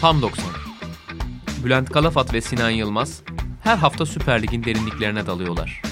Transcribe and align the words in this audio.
Tam 0.00 0.22
90. 0.22 0.44
Bülent 1.64 1.90
Kalafat 1.90 2.34
ve 2.34 2.40
Sinan 2.40 2.70
Yılmaz 2.70 3.22
her 3.62 3.76
hafta 3.76 4.06
Süper 4.06 4.42
Lig'in 4.42 4.64
derinliklerine 4.64 5.26
dalıyorlar. 5.26 5.82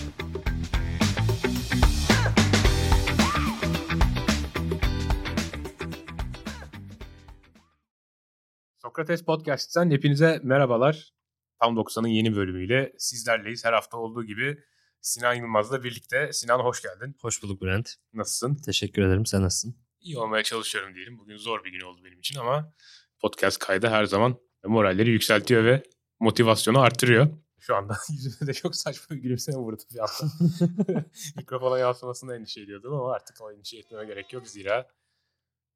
Sokrates 8.82 9.25
Podcast'ten 9.25 9.91
hepinize 9.91 10.41
merhabalar. 10.43 11.18
Tam 11.61 11.77
90'ın 11.77 12.09
yeni 12.09 12.36
bölümüyle 12.36 12.93
sizlerleyiz. 12.98 13.64
Her 13.64 13.72
hafta 13.72 13.96
olduğu 13.96 14.24
gibi 14.24 14.59
Sinan 15.01 15.34
Yılmaz'la 15.34 15.84
birlikte. 15.84 16.33
Sinan 16.33 16.59
hoş 16.59 16.83
geldin. 16.83 17.16
Hoş 17.20 17.42
bulduk 17.42 17.62
Bülent. 17.62 17.95
Nasılsın? 18.12 18.55
Teşekkür 18.55 19.02
ederim. 19.02 19.27
Sen 19.27 19.42
nasılsın? 19.42 19.77
İyi 20.00 20.19
olmaya 20.19 20.42
çalışıyorum 20.42 20.95
diyelim. 20.95 21.19
Bugün 21.19 21.36
zor 21.36 21.64
bir 21.64 21.70
gün 21.70 21.80
oldu 21.80 22.00
benim 22.05 22.19
için 22.19 22.38
ama 22.38 22.73
podcast 23.20 23.59
kaydı 23.59 23.88
her 23.88 24.05
zaman 24.05 24.36
moralleri 24.64 25.10
yükseltiyor 25.10 25.64
ve 25.64 25.83
motivasyonu 26.20 26.80
arttırıyor. 26.80 27.28
Şu 27.59 27.77
anda 27.77 27.97
yüzüme 28.11 28.48
de 28.48 28.55
çok 28.55 28.77
saçma 28.77 29.16
bir 29.16 29.22
gülümseme 29.22 29.59
vurdu 29.59 29.83
bir 29.95 29.98
anda. 29.98 31.05
Mikrofona 31.36 31.78
yansımasını 31.78 32.36
endişe 32.36 32.61
ediyordum 32.61 32.95
ama 32.95 33.12
artık 33.12 33.41
o 33.41 33.52
endişe 33.52 33.78
etmeme 33.78 34.06
gerek 34.06 34.33
yok. 34.33 34.48
Zira 34.48 34.88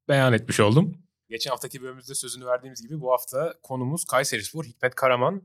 beyan 0.07 0.33
etmiş 0.33 0.59
oldum. 0.59 0.97
Geçen 1.29 1.51
haftaki 1.51 1.81
bölümümüzde 1.81 2.15
sözünü 2.15 2.45
verdiğimiz 2.45 2.81
gibi 2.81 3.01
bu 3.01 3.11
hafta 3.11 3.53
konumuz 3.63 4.05
Kayserispor, 4.05 4.65
Hikmet 4.65 4.95
Karaman 4.95 5.43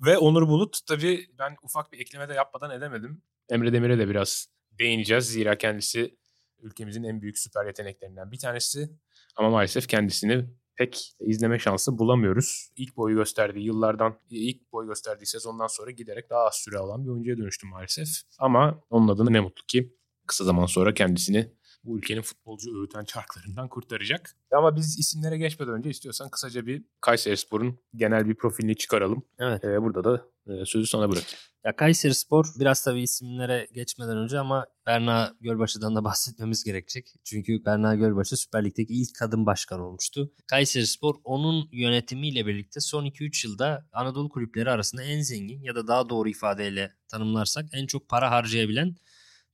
ve 0.00 0.18
Onur 0.18 0.48
Bulut. 0.48 0.78
Tabii 0.88 1.26
ben 1.38 1.56
ufak 1.62 1.92
bir 1.92 2.00
ekleme 2.00 2.28
de 2.28 2.34
yapmadan 2.34 2.70
edemedim. 2.70 3.22
Emre 3.48 3.72
Demir'e 3.72 3.98
de 3.98 4.08
biraz 4.08 4.48
değineceğiz. 4.70 5.24
Zira 5.24 5.58
kendisi 5.58 6.18
ülkemizin 6.58 7.02
en 7.02 7.22
büyük 7.22 7.38
süper 7.38 7.66
yeteneklerinden 7.66 8.32
bir 8.32 8.38
tanesi. 8.38 8.90
Ama 9.36 9.50
maalesef 9.50 9.88
kendisini 9.88 10.44
pek 10.76 11.12
izleme 11.20 11.58
şansı 11.58 11.98
bulamıyoruz. 11.98 12.70
İlk 12.76 12.96
boyu 12.96 13.16
gösterdiği 13.16 13.64
yıllardan, 13.64 14.18
ilk 14.30 14.72
boy 14.72 14.86
gösterdiği 14.86 15.26
sezondan 15.26 15.66
sonra 15.66 15.90
giderek 15.90 16.30
daha 16.30 16.46
az 16.46 16.54
süre 16.54 16.78
alan 16.78 17.04
bir 17.04 17.10
oyuncuya 17.10 17.38
dönüştü 17.38 17.66
maalesef. 17.66 18.08
Ama 18.38 18.80
onun 18.90 19.08
adına 19.08 19.30
ne 19.30 19.40
mutlu 19.40 19.66
ki 19.66 19.96
kısa 20.26 20.44
zaman 20.44 20.66
sonra 20.66 20.94
kendisini 20.94 21.55
bu 21.86 21.98
ülkenin 21.98 22.22
futbolcu 22.22 22.80
öğüten 22.80 23.04
çarklarından 23.04 23.68
kurtaracak. 23.68 24.36
Ama 24.52 24.76
biz 24.76 24.98
isimlere 24.98 25.38
geçmeden 25.38 25.74
önce 25.74 25.90
istiyorsan 25.90 26.30
kısaca 26.30 26.66
bir 26.66 26.84
Kayserispor'un 27.00 27.78
genel 27.94 28.28
bir 28.28 28.34
profilini 28.34 28.76
çıkaralım. 28.76 29.24
Evet. 29.38 29.64
Ee, 29.64 29.82
burada 29.82 30.04
da 30.04 30.24
e, 30.48 30.64
sözü 30.64 30.86
sana 30.86 31.10
bırakayım. 31.10 31.38
Ya 31.64 31.76
Kayseri 31.76 32.14
Spor 32.14 32.46
biraz 32.60 32.84
tabii 32.84 33.02
isimlere 33.02 33.68
geçmeden 33.72 34.16
önce 34.16 34.38
ama 34.38 34.66
Berna 34.86 35.34
Gölbaşı'dan 35.40 35.96
da 35.96 36.04
bahsetmemiz 36.04 36.64
gerekecek. 36.64 37.14
Çünkü 37.24 37.64
Berna 37.64 37.94
Gölbaşı 37.94 38.36
Süper 38.36 38.64
Lig'deki 38.64 38.94
ilk 38.94 39.14
kadın 39.18 39.46
başkan 39.46 39.80
olmuştu. 39.80 40.32
Kayseri 40.46 40.86
Spor 40.86 41.14
onun 41.24 41.68
yönetimiyle 41.72 42.46
birlikte 42.46 42.80
son 42.80 43.06
2-3 43.06 43.46
yılda 43.46 43.86
Anadolu 43.92 44.28
kulüpleri 44.28 44.70
arasında 44.70 45.02
en 45.02 45.20
zengin 45.20 45.62
ya 45.62 45.74
da 45.74 45.86
daha 45.86 46.08
doğru 46.08 46.28
ifadeyle 46.28 46.96
tanımlarsak 47.08 47.66
en 47.72 47.86
çok 47.86 48.08
para 48.08 48.30
harcayabilen 48.30 48.96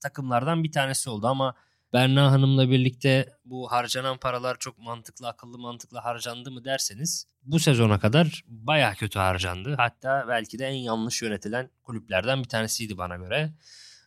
takımlardan 0.00 0.64
bir 0.64 0.72
tanesi 0.72 1.10
oldu 1.10 1.26
ama 1.26 1.54
Berna 1.92 2.32
Hanım'la 2.32 2.70
birlikte 2.70 3.28
bu 3.44 3.72
harcanan 3.72 4.18
paralar 4.18 4.58
çok 4.58 4.78
mantıklı, 4.78 5.28
akıllı 5.28 5.58
mantıklı 5.58 5.98
harcandı 5.98 6.50
mı 6.50 6.64
derseniz 6.64 7.26
bu 7.44 7.60
sezona 7.60 7.98
kadar 7.98 8.44
baya 8.48 8.94
kötü 8.94 9.18
harcandı. 9.18 9.74
Hatta 9.76 10.24
belki 10.28 10.58
de 10.58 10.66
en 10.66 10.74
yanlış 10.74 11.22
yönetilen 11.22 11.70
kulüplerden 11.82 12.38
bir 12.42 12.48
tanesiydi 12.48 12.98
bana 12.98 13.16
göre. 13.16 13.52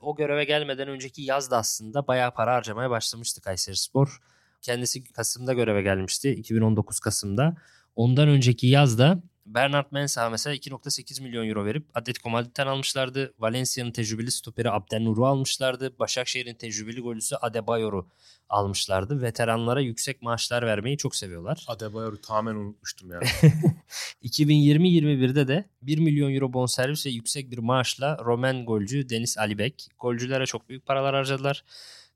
O 0.01 0.15
göreve 0.15 0.43
gelmeden 0.43 0.87
önceki 0.87 1.21
yaz 1.21 1.51
da 1.51 1.57
aslında 1.57 2.07
baya 2.07 2.31
para 2.31 2.53
harcamaya 2.53 2.89
başlamıştı 2.89 3.41
Kayseri 3.41 3.77
Spor. 3.77 4.21
Kendisi 4.61 5.03
Kasım'da 5.03 5.53
göreve 5.53 5.81
gelmişti. 5.81 6.29
2019 6.29 6.99
Kasım'da. 6.99 7.55
Ondan 7.95 8.27
önceki 8.27 8.67
yazda 8.67 9.19
Bernard 9.45 9.85
Mensah 9.91 10.31
mesela 10.31 10.55
2.8 10.55 11.21
milyon 11.21 11.49
euro 11.49 11.65
verip 11.65 11.85
Atletico 11.93 12.29
Madrid'den 12.29 12.67
almışlardı. 12.67 13.33
Valencia'nın 13.39 13.91
tecrübeli 13.91 14.31
stoperi 14.31 14.71
Abdenur'u 14.71 15.25
almışlardı. 15.25 15.99
Başakşehir'in 15.99 16.53
tecrübeli 16.53 17.01
golcüsü 17.01 17.35
Adebayor'u 17.35 18.07
almışlardı. 18.49 19.21
Veteranlara 19.21 19.81
yüksek 19.81 20.21
maaşlar 20.21 20.65
vermeyi 20.65 20.97
çok 20.97 21.15
seviyorlar. 21.15 21.65
Adebayor'u 21.67 22.21
tamamen 22.21 22.55
unutmuştum 22.55 23.11
ya. 23.11 23.19
2020-21'de 24.23 25.47
de 25.47 25.65
1 25.81 25.97
milyon 25.97 26.33
euro 26.33 26.53
bonservis 26.53 27.05
ve 27.05 27.09
yüksek 27.09 27.51
bir 27.51 27.57
maaşla 27.57 28.17
Romen 28.25 28.65
golcü 28.65 29.09
Deniz 29.09 29.37
Alibek. 29.37 29.87
Golcülere 29.99 30.45
çok 30.45 30.69
büyük 30.69 30.85
paralar 30.85 31.15
harcadılar. 31.15 31.63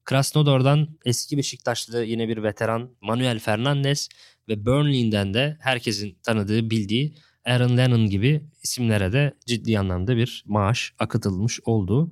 Krasnodar'dan 0.06 0.88
eski 1.06 1.38
Beşiktaşlı 1.38 2.04
yine 2.04 2.28
bir 2.28 2.44
veteran 2.44 2.90
Manuel 3.02 3.40
Fernandez 3.40 4.10
ve 4.50 4.66
Burnley'den 4.66 5.34
de 5.34 5.58
herkesin 5.60 6.18
tanıdığı 6.24 6.70
bildiği 6.70 7.14
Aaron 7.46 7.78
Lennon 7.78 8.10
gibi 8.10 8.44
isimlere 8.64 9.14
de 9.14 9.34
ciddi 9.46 9.80
anlamda 9.80 10.18
bir 10.18 10.44
maaş 10.48 10.94
akıtılmış 11.00 11.60
oldu. 11.66 12.12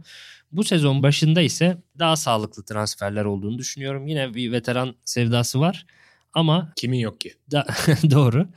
Bu 0.51 0.63
sezon 0.63 1.03
başında 1.03 1.41
ise 1.41 1.77
daha 1.99 2.15
sağlıklı 2.15 2.65
transferler 2.65 3.25
olduğunu 3.25 3.57
düşünüyorum. 3.57 4.07
Yine 4.07 4.33
bir 4.33 4.51
veteran 4.51 4.95
sevdası 5.05 5.59
var 5.59 5.85
ama 6.33 6.73
kimin 6.75 6.99
yok 6.99 7.21
ki? 7.21 7.33
Da, 7.51 7.65
doğru. 8.11 8.47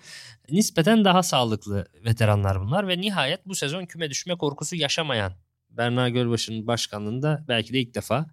Nispeten 0.50 1.04
daha 1.04 1.22
sağlıklı 1.22 1.86
veteranlar 2.04 2.60
bunlar 2.60 2.88
ve 2.88 3.00
nihayet 3.00 3.46
bu 3.46 3.54
sezon 3.54 3.86
küme 3.86 4.10
düşme 4.10 4.38
korkusu 4.38 4.76
yaşamayan 4.76 5.32
Berna 5.70 6.08
Gölbaşı'nın 6.08 6.66
başkanlığında 6.66 7.44
belki 7.48 7.72
de 7.72 7.80
ilk 7.80 7.94
defa 7.94 8.26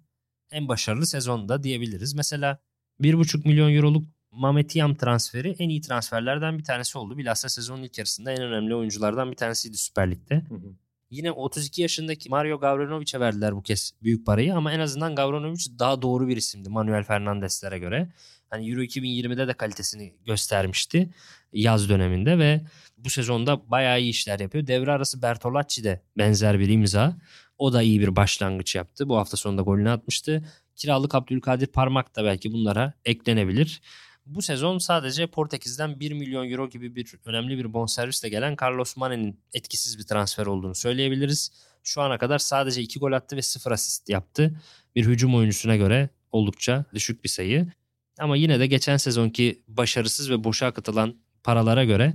en 0.50 0.68
başarılı 0.68 1.06
sezonda 1.06 1.62
diyebiliriz. 1.62 2.14
Mesela 2.14 2.58
1,5 3.00 3.48
milyon 3.48 3.74
euroluk 3.74 4.06
Mametiyam 4.30 4.94
transferi 4.94 5.56
en 5.58 5.68
iyi 5.68 5.80
transferlerden 5.80 6.58
bir 6.58 6.64
tanesi 6.64 6.98
oldu. 6.98 7.18
Bilhassa 7.18 7.48
sezonun 7.48 7.82
ilk 7.82 7.98
yarısında 7.98 8.32
en 8.32 8.42
önemli 8.42 8.74
oyunculardan 8.74 9.30
bir 9.30 9.36
tanesiydi 9.36 9.76
Süper 9.76 10.10
Lig'de. 10.10 10.34
Hı 10.34 10.54
hı. 10.54 10.74
Yine 11.10 11.32
32 11.32 11.82
yaşındaki 11.82 12.28
Mario 12.28 12.60
Gavrinovic'e 12.60 13.20
verdiler 13.20 13.56
bu 13.56 13.62
kez 13.62 13.92
büyük 14.02 14.26
parayı 14.26 14.54
ama 14.54 14.72
en 14.72 14.80
azından 14.80 15.14
Gavranovic 15.14 15.78
daha 15.78 16.02
doğru 16.02 16.28
bir 16.28 16.36
isimdi 16.36 16.68
Manuel 16.68 17.04
Fernandes'lere 17.04 17.78
göre. 17.78 18.08
Hani 18.50 18.70
Euro 18.70 18.82
2020'de 18.82 19.48
de 19.48 19.52
kalitesini 19.52 20.14
göstermişti 20.26 21.10
yaz 21.52 21.88
döneminde 21.88 22.38
ve 22.38 22.60
bu 22.98 23.10
sezonda 23.10 23.70
bayağı 23.70 24.00
iyi 24.00 24.10
işler 24.10 24.40
yapıyor. 24.40 24.66
Devre 24.66 24.92
arası 24.92 25.22
Bertolacci 25.22 25.84
de 25.84 26.02
benzer 26.18 26.58
bir 26.58 26.68
imza. 26.68 27.16
O 27.58 27.72
da 27.72 27.82
iyi 27.82 28.00
bir 28.00 28.16
başlangıç 28.16 28.74
yaptı. 28.74 29.08
Bu 29.08 29.16
hafta 29.16 29.36
sonunda 29.36 29.62
golünü 29.62 29.90
atmıştı. 29.90 30.44
Kiralık 30.76 31.14
Abdülkadir 31.14 31.66
Parmak 31.66 32.16
da 32.16 32.24
belki 32.24 32.52
bunlara 32.52 32.92
eklenebilir. 33.04 33.80
Bu 34.28 34.42
sezon 34.42 34.78
sadece 34.78 35.26
Portekiz'den 35.26 36.00
1 36.00 36.12
milyon 36.12 36.50
euro 36.50 36.68
gibi 36.68 36.96
bir 36.96 37.14
önemli 37.24 37.58
bir 37.58 37.72
bonservisle 37.72 38.28
gelen 38.28 38.56
Carlos 38.62 38.96
Mane'nin 38.96 39.40
etkisiz 39.52 39.98
bir 39.98 40.02
transfer 40.02 40.46
olduğunu 40.46 40.74
söyleyebiliriz. 40.74 41.50
Şu 41.82 42.00
ana 42.00 42.18
kadar 42.18 42.38
sadece 42.38 42.82
2 42.82 42.98
gol 42.98 43.12
attı 43.12 43.36
ve 43.36 43.42
0 43.42 43.72
asist 43.72 44.08
yaptı. 44.08 44.60
Bir 44.96 45.06
hücum 45.06 45.34
oyuncusuna 45.34 45.76
göre 45.76 46.08
oldukça 46.32 46.84
düşük 46.94 47.24
bir 47.24 47.28
sayı. 47.28 47.72
Ama 48.18 48.36
yine 48.36 48.60
de 48.60 48.66
geçen 48.66 48.96
sezonki 48.96 49.62
başarısız 49.68 50.30
ve 50.30 50.44
boşa 50.44 50.66
akıtılan 50.66 51.14
paralara 51.42 51.84
göre 51.84 52.14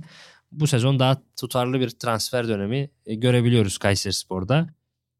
bu 0.52 0.66
sezon 0.66 0.98
daha 0.98 1.22
tutarlı 1.36 1.80
bir 1.80 1.90
transfer 1.90 2.48
dönemi 2.48 2.90
e, 3.06 3.14
görebiliyoruz 3.14 3.78
Kayseri 3.78 4.12
Spor'da. 4.12 4.68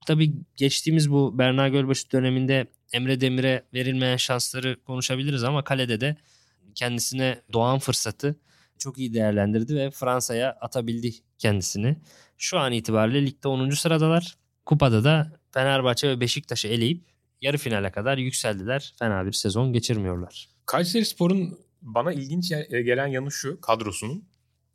Tabii 0.06 0.32
geçtiğimiz 0.56 1.10
bu 1.10 1.38
Berna 1.38 1.68
Gölbaşı 1.68 2.12
döneminde 2.12 2.66
Emre 2.92 3.20
Demir'e 3.20 3.64
verilmeyen 3.74 4.16
şansları 4.16 4.82
konuşabiliriz 4.84 5.44
ama 5.44 5.64
kalede 5.64 6.00
de 6.00 6.16
kendisine 6.74 7.42
doğan 7.52 7.78
fırsatı 7.78 8.36
çok 8.78 8.98
iyi 8.98 9.14
değerlendirdi 9.14 9.74
ve 9.74 9.90
Fransa'ya 9.90 10.50
atabildi 10.60 11.14
kendisini. 11.38 11.96
Şu 12.38 12.58
an 12.58 12.72
itibariyle 12.72 13.26
ligde 13.26 13.48
10. 13.48 13.70
sıradalar. 13.70 14.36
Kupada 14.66 15.04
da 15.04 15.32
Fenerbahçe 15.50 16.08
ve 16.08 16.20
Beşiktaş'ı 16.20 16.68
eleyip 16.68 17.04
yarı 17.40 17.58
finale 17.58 17.90
kadar 17.90 18.18
yükseldiler. 18.18 18.94
Fena 18.98 19.26
bir 19.26 19.32
sezon 19.32 19.72
geçirmiyorlar. 19.72 20.48
Kayseri 20.66 21.04
Spor'un 21.04 21.58
bana 21.82 22.12
ilginç 22.12 22.48
gelen 22.70 23.06
yanı 23.06 23.30
şu 23.32 23.60
kadrosunun. 23.60 24.24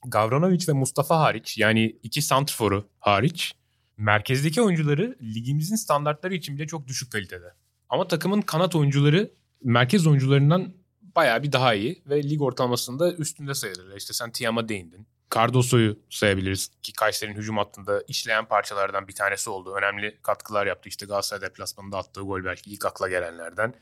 Gavranovic 0.06 0.68
ve 0.68 0.74
Mustafa 0.74 1.20
hariç 1.20 1.58
yani 1.58 2.00
iki 2.04 2.22
santrforu 2.22 2.90
hariç 3.00 3.54
merkezdeki 3.98 4.62
oyuncuları 4.62 5.18
ligimizin 5.22 5.76
standartları 5.76 6.36
için 6.36 6.56
bile 6.56 6.68
çok 6.68 6.88
düşük 6.88 7.12
kalitede. 7.12 7.54
Ama 7.90 8.08
takımın 8.08 8.42
kanat 8.42 8.76
oyuncuları 8.76 9.32
merkez 9.64 10.08
oyuncularından 10.08 10.74
bayağı 11.20 11.44
bir 11.44 11.52
daha 11.52 11.74
iyi 11.74 12.02
ve 12.10 12.24
lig 12.24 12.42
ortalamasında 12.42 13.14
üstünde 13.14 13.54
sayılır. 13.54 13.98
İşte 13.98 14.14
sen 14.14 14.32
Tiam'a 14.32 14.70
değindin. 14.70 15.08
Cardoso'yu 15.36 16.00
sayabiliriz 16.10 16.72
ki 16.84 16.94
Kayseri'nin 16.94 17.38
hücum 17.38 17.58
hattında 17.58 18.04
işleyen 18.08 18.46
parçalardan 18.46 19.08
bir 19.08 19.16
tanesi 19.16 19.50
oldu. 19.50 19.76
Önemli 19.76 20.18
katkılar 20.22 20.66
yaptı. 20.68 20.90
İşte 20.90 21.06
Galatasaray 21.06 21.42
deplasmanında 21.42 21.98
attığı 21.98 22.22
gol 22.22 22.44
belki 22.46 22.72
ilk 22.72 22.86
akla 22.86 23.10
gelenlerden. 23.10 23.74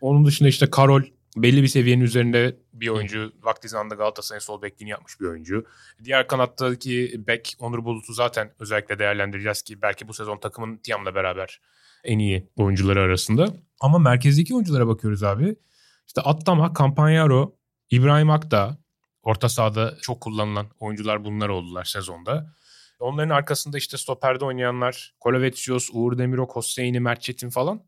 Onun 0.00 0.24
dışında 0.24 0.48
işte 0.48 0.70
Karol 0.70 1.02
belli 1.36 1.62
bir 1.62 1.68
seviyenin 1.68 2.04
üzerinde 2.04 2.56
bir 2.72 2.88
oyuncu. 2.88 3.32
Vakti 3.42 3.68
zamanında 3.68 3.94
Galatasaray'ın 3.94 4.40
sol 4.40 4.62
bekliğini 4.62 4.90
yapmış 4.90 5.20
bir 5.20 5.26
oyuncu. 5.26 5.64
Diğer 6.04 6.26
kanattaki 6.26 7.24
bek 7.26 7.56
Onur 7.58 7.84
Bulut'u 7.84 8.12
zaten 8.12 8.50
özellikle 8.58 8.98
değerlendireceğiz 8.98 9.62
ki 9.62 9.82
belki 9.82 10.08
bu 10.08 10.14
sezon 10.14 10.38
takımın 10.38 10.76
Tiam'la 10.76 11.14
beraber 11.14 11.60
en 12.04 12.18
iyi 12.18 12.48
oyuncuları 12.56 13.00
arasında. 13.00 13.48
Ama 13.80 13.98
merkezdeki 13.98 14.54
oyunculara 14.54 14.86
bakıyoruz 14.86 15.22
abi. 15.22 15.56
İşte 16.06 16.20
Attama, 16.20 16.72
Campagnaro, 16.78 17.56
İbrahim 17.90 18.30
Akda, 18.30 18.78
orta 19.22 19.48
sahada 19.48 19.94
çok 20.02 20.20
kullanılan 20.20 20.70
oyuncular 20.80 21.24
bunlar 21.24 21.48
oldular 21.48 21.84
sezonda. 21.84 22.54
Onların 23.00 23.30
arkasında 23.30 23.78
işte 23.78 23.98
stoperde 23.98 24.44
oynayanlar 24.44 25.14
Kolovetsios, 25.20 25.90
Uğur 25.92 26.18
Demirok, 26.18 26.56
Hosseini, 26.56 27.00
Mert 27.00 27.22
Çetin 27.22 27.50
falan. 27.50 27.82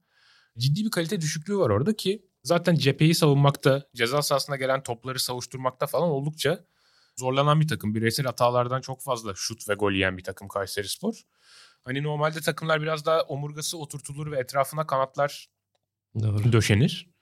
Ciddi 0.59 0.85
bir 0.85 0.91
kalite 0.91 1.21
düşüklüğü 1.21 1.59
var 1.59 1.71
orada 1.71 1.97
ki 1.97 2.27
zaten 2.43 2.75
cepheyi 2.75 3.15
savunmakta, 3.15 3.83
ceza 3.95 4.23
sahasına 4.23 4.57
gelen 4.57 4.83
topları 4.83 5.21
savuşturmakta 5.21 5.87
falan 5.87 6.09
oldukça 6.09 6.65
zorlanan 7.17 7.61
bir 7.61 7.69
takım. 7.69 7.95
Bireysel 7.95 8.27
hatalardan 8.27 8.81
çok 8.81 9.03
fazla 9.03 9.33
şut 9.37 9.69
ve 9.69 9.75
gol 9.75 9.93
yiyen 9.93 10.19
bir 10.19 10.25
takım 10.25 10.49
Kayseri 10.49 10.89
Spor. 10.89 11.23
Hani 11.85 12.03
normalde 12.03 12.41
takımlar 12.41 12.83
biraz 12.83 13.07
daha 13.07 13.23
omurgası 13.23 13.79
oturtulur 13.79 14.33
ve 14.33 14.39
etrafına 14.39 14.87
kanatlar 14.87 15.49
Doğru. 16.23 16.53
döşenir. 16.53 17.16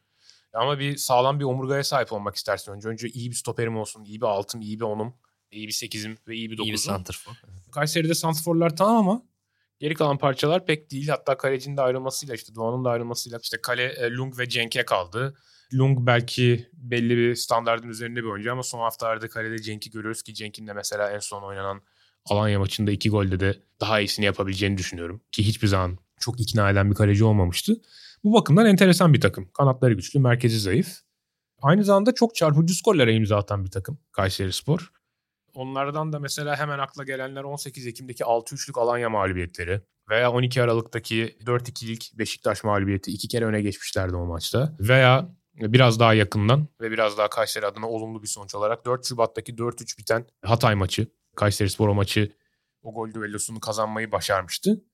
Ama 0.54 0.78
bir 0.78 0.96
sağlam 0.96 1.40
bir 1.40 1.44
omurgaya 1.44 1.84
sahip 1.84 2.12
olmak 2.12 2.36
istersin 2.36 2.72
önce. 2.72 2.88
Önce 2.88 3.08
iyi 3.08 3.30
bir 3.30 3.36
stoperim 3.36 3.76
olsun, 3.76 4.04
iyi 4.04 4.20
bir 4.20 4.26
altım, 4.26 4.60
iyi 4.60 4.80
bir 4.80 4.84
onum, 4.84 5.14
iyi 5.50 5.66
bir 5.66 5.72
sekizim 5.72 6.18
ve 6.28 6.34
iyi 6.34 6.50
bir 6.50 6.54
İyi 6.58 6.58
bir 6.58 6.72
dokuzum. 6.72 6.92
santrfor. 6.92 7.32
Kayseri'de 7.72 8.14
santrforlar 8.14 8.76
tamam 8.76 8.96
ama 8.96 9.22
geri 9.80 9.94
kalan 9.94 10.18
parçalar 10.18 10.66
pek 10.66 10.90
değil. 10.90 11.08
Hatta 11.08 11.36
kalecinin 11.36 11.76
de 11.76 11.80
ayrılmasıyla 11.82 12.34
işte 12.34 12.54
Doğan'ın 12.54 12.84
da 12.84 12.90
ayrılmasıyla 12.90 13.38
işte 13.42 13.56
kale 13.62 13.84
e, 13.84 14.10
Lung 14.10 14.38
ve 14.38 14.48
Cenk'e 14.48 14.84
kaldı. 14.84 15.36
Lung 15.74 15.98
belki 16.00 16.68
belli 16.72 17.16
bir 17.16 17.34
standartın 17.34 17.88
üzerinde 17.88 18.22
bir 18.22 18.28
oyuncu 18.28 18.52
ama 18.52 18.62
son 18.62 18.78
haftalarda 18.80 19.28
kalede 19.28 19.62
Cenk'i 19.62 19.90
görüyoruz 19.90 20.22
ki 20.22 20.34
Cenk'in 20.34 20.66
de 20.66 20.72
mesela 20.72 21.10
en 21.10 21.18
son 21.18 21.42
oynanan 21.42 21.82
Alanya 22.26 22.58
maçında 22.58 22.90
iki 22.90 23.10
golde 23.10 23.40
de 23.40 23.62
daha 23.80 24.00
iyisini 24.00 24.26
yapabileceğini 24.26 24.78
düşünüyorum. 24.78 25.20
Ki 25.32 25.46
hiçbir 25.46 25.68
zaman 25.68 25.98
çok 26.20 26.40
ikna 26.40 26.70
eden 26.70 26.90
bir 26.90 26.94
kaleci 26.96 27.24
olmamıştı. 27.24 27.80
Bu 28.24 28.32
bakımdan 28.32 28.66
enteresan 28.66 29.14
bir 29.14 29.20
takım. 29.20 29.48
Kanatları 29.52 29.94
güçlü, 29.94 30.20
merkezi 30.20 30.60
zayıf. 30.60 31.00
Aynı 31.62 31.84
zamanda 31.84 32.14
çok 32.14 32.34
çarpıcı 32.34 32.74
skorlara 32.74 33.10
imza 33.10 33.36
atan 33.36 33.64
bir 33.64 33.70
takım 33.70 33.98
Kayseri 34.12 34.52
Spor. 34.52 34.92
Onlardan 35.54 36.12
da 36.12 36.18
mesela 36.18 36.56
hemen 36.56 36.78
akla 36.78 37.04
gelenler 37.04 37.42
18 37.42 37.86
Ekim'deki 37.86 38.24
6-3'lük 38.24 38.80
Alanya 38.80 39.10
mağlubiyetleri 39.10 39.80
veya 40.10 40.32
12 40.32 40.62
Aralık'taki 40.62 41.36
4-2'lik 41.46 42.12
Beşiktaş 42.18 42.64
mağlubiyeti 42.64 43.10
iki 43.10 43.28
kere 43.28 43.44
öne 43.44 43.62
geçmişlerdi 43.62 44.16
o 44.16 44.26
maçta. 44.26 44.76
Veya 44.80 45.28
biraz 45.54 46.00
daha 46.00 46.14
yakından 46.14 46.68
ve 46.80 46.90
biraz 46.90 47.18
daha 47.18 47.28
Kayseri 47.28 47.66
adına 47.66 47.88
olumlu 47.88 48.22
bir 48.22 48.28
sonuç 48.28 48.54
olarak 48.54 48.86
4 48.86 49.06
Şubat'taki 49.06 49.54
4-3 49.54 49.98
biten 49.98 50.26
Hatay 50.44 50.74
maçı. 50.74 51.06
Kayseri 51.36 51.70
Spor 51.70 51.88
o 51.88 51.94
maçı 51.94 52.32
o 52.82 52.94
gol 52.94 53.14
düellosunu 53.14 53.60
kazanmayı 53.60 54.12
başarmıştı. 54.12 54.84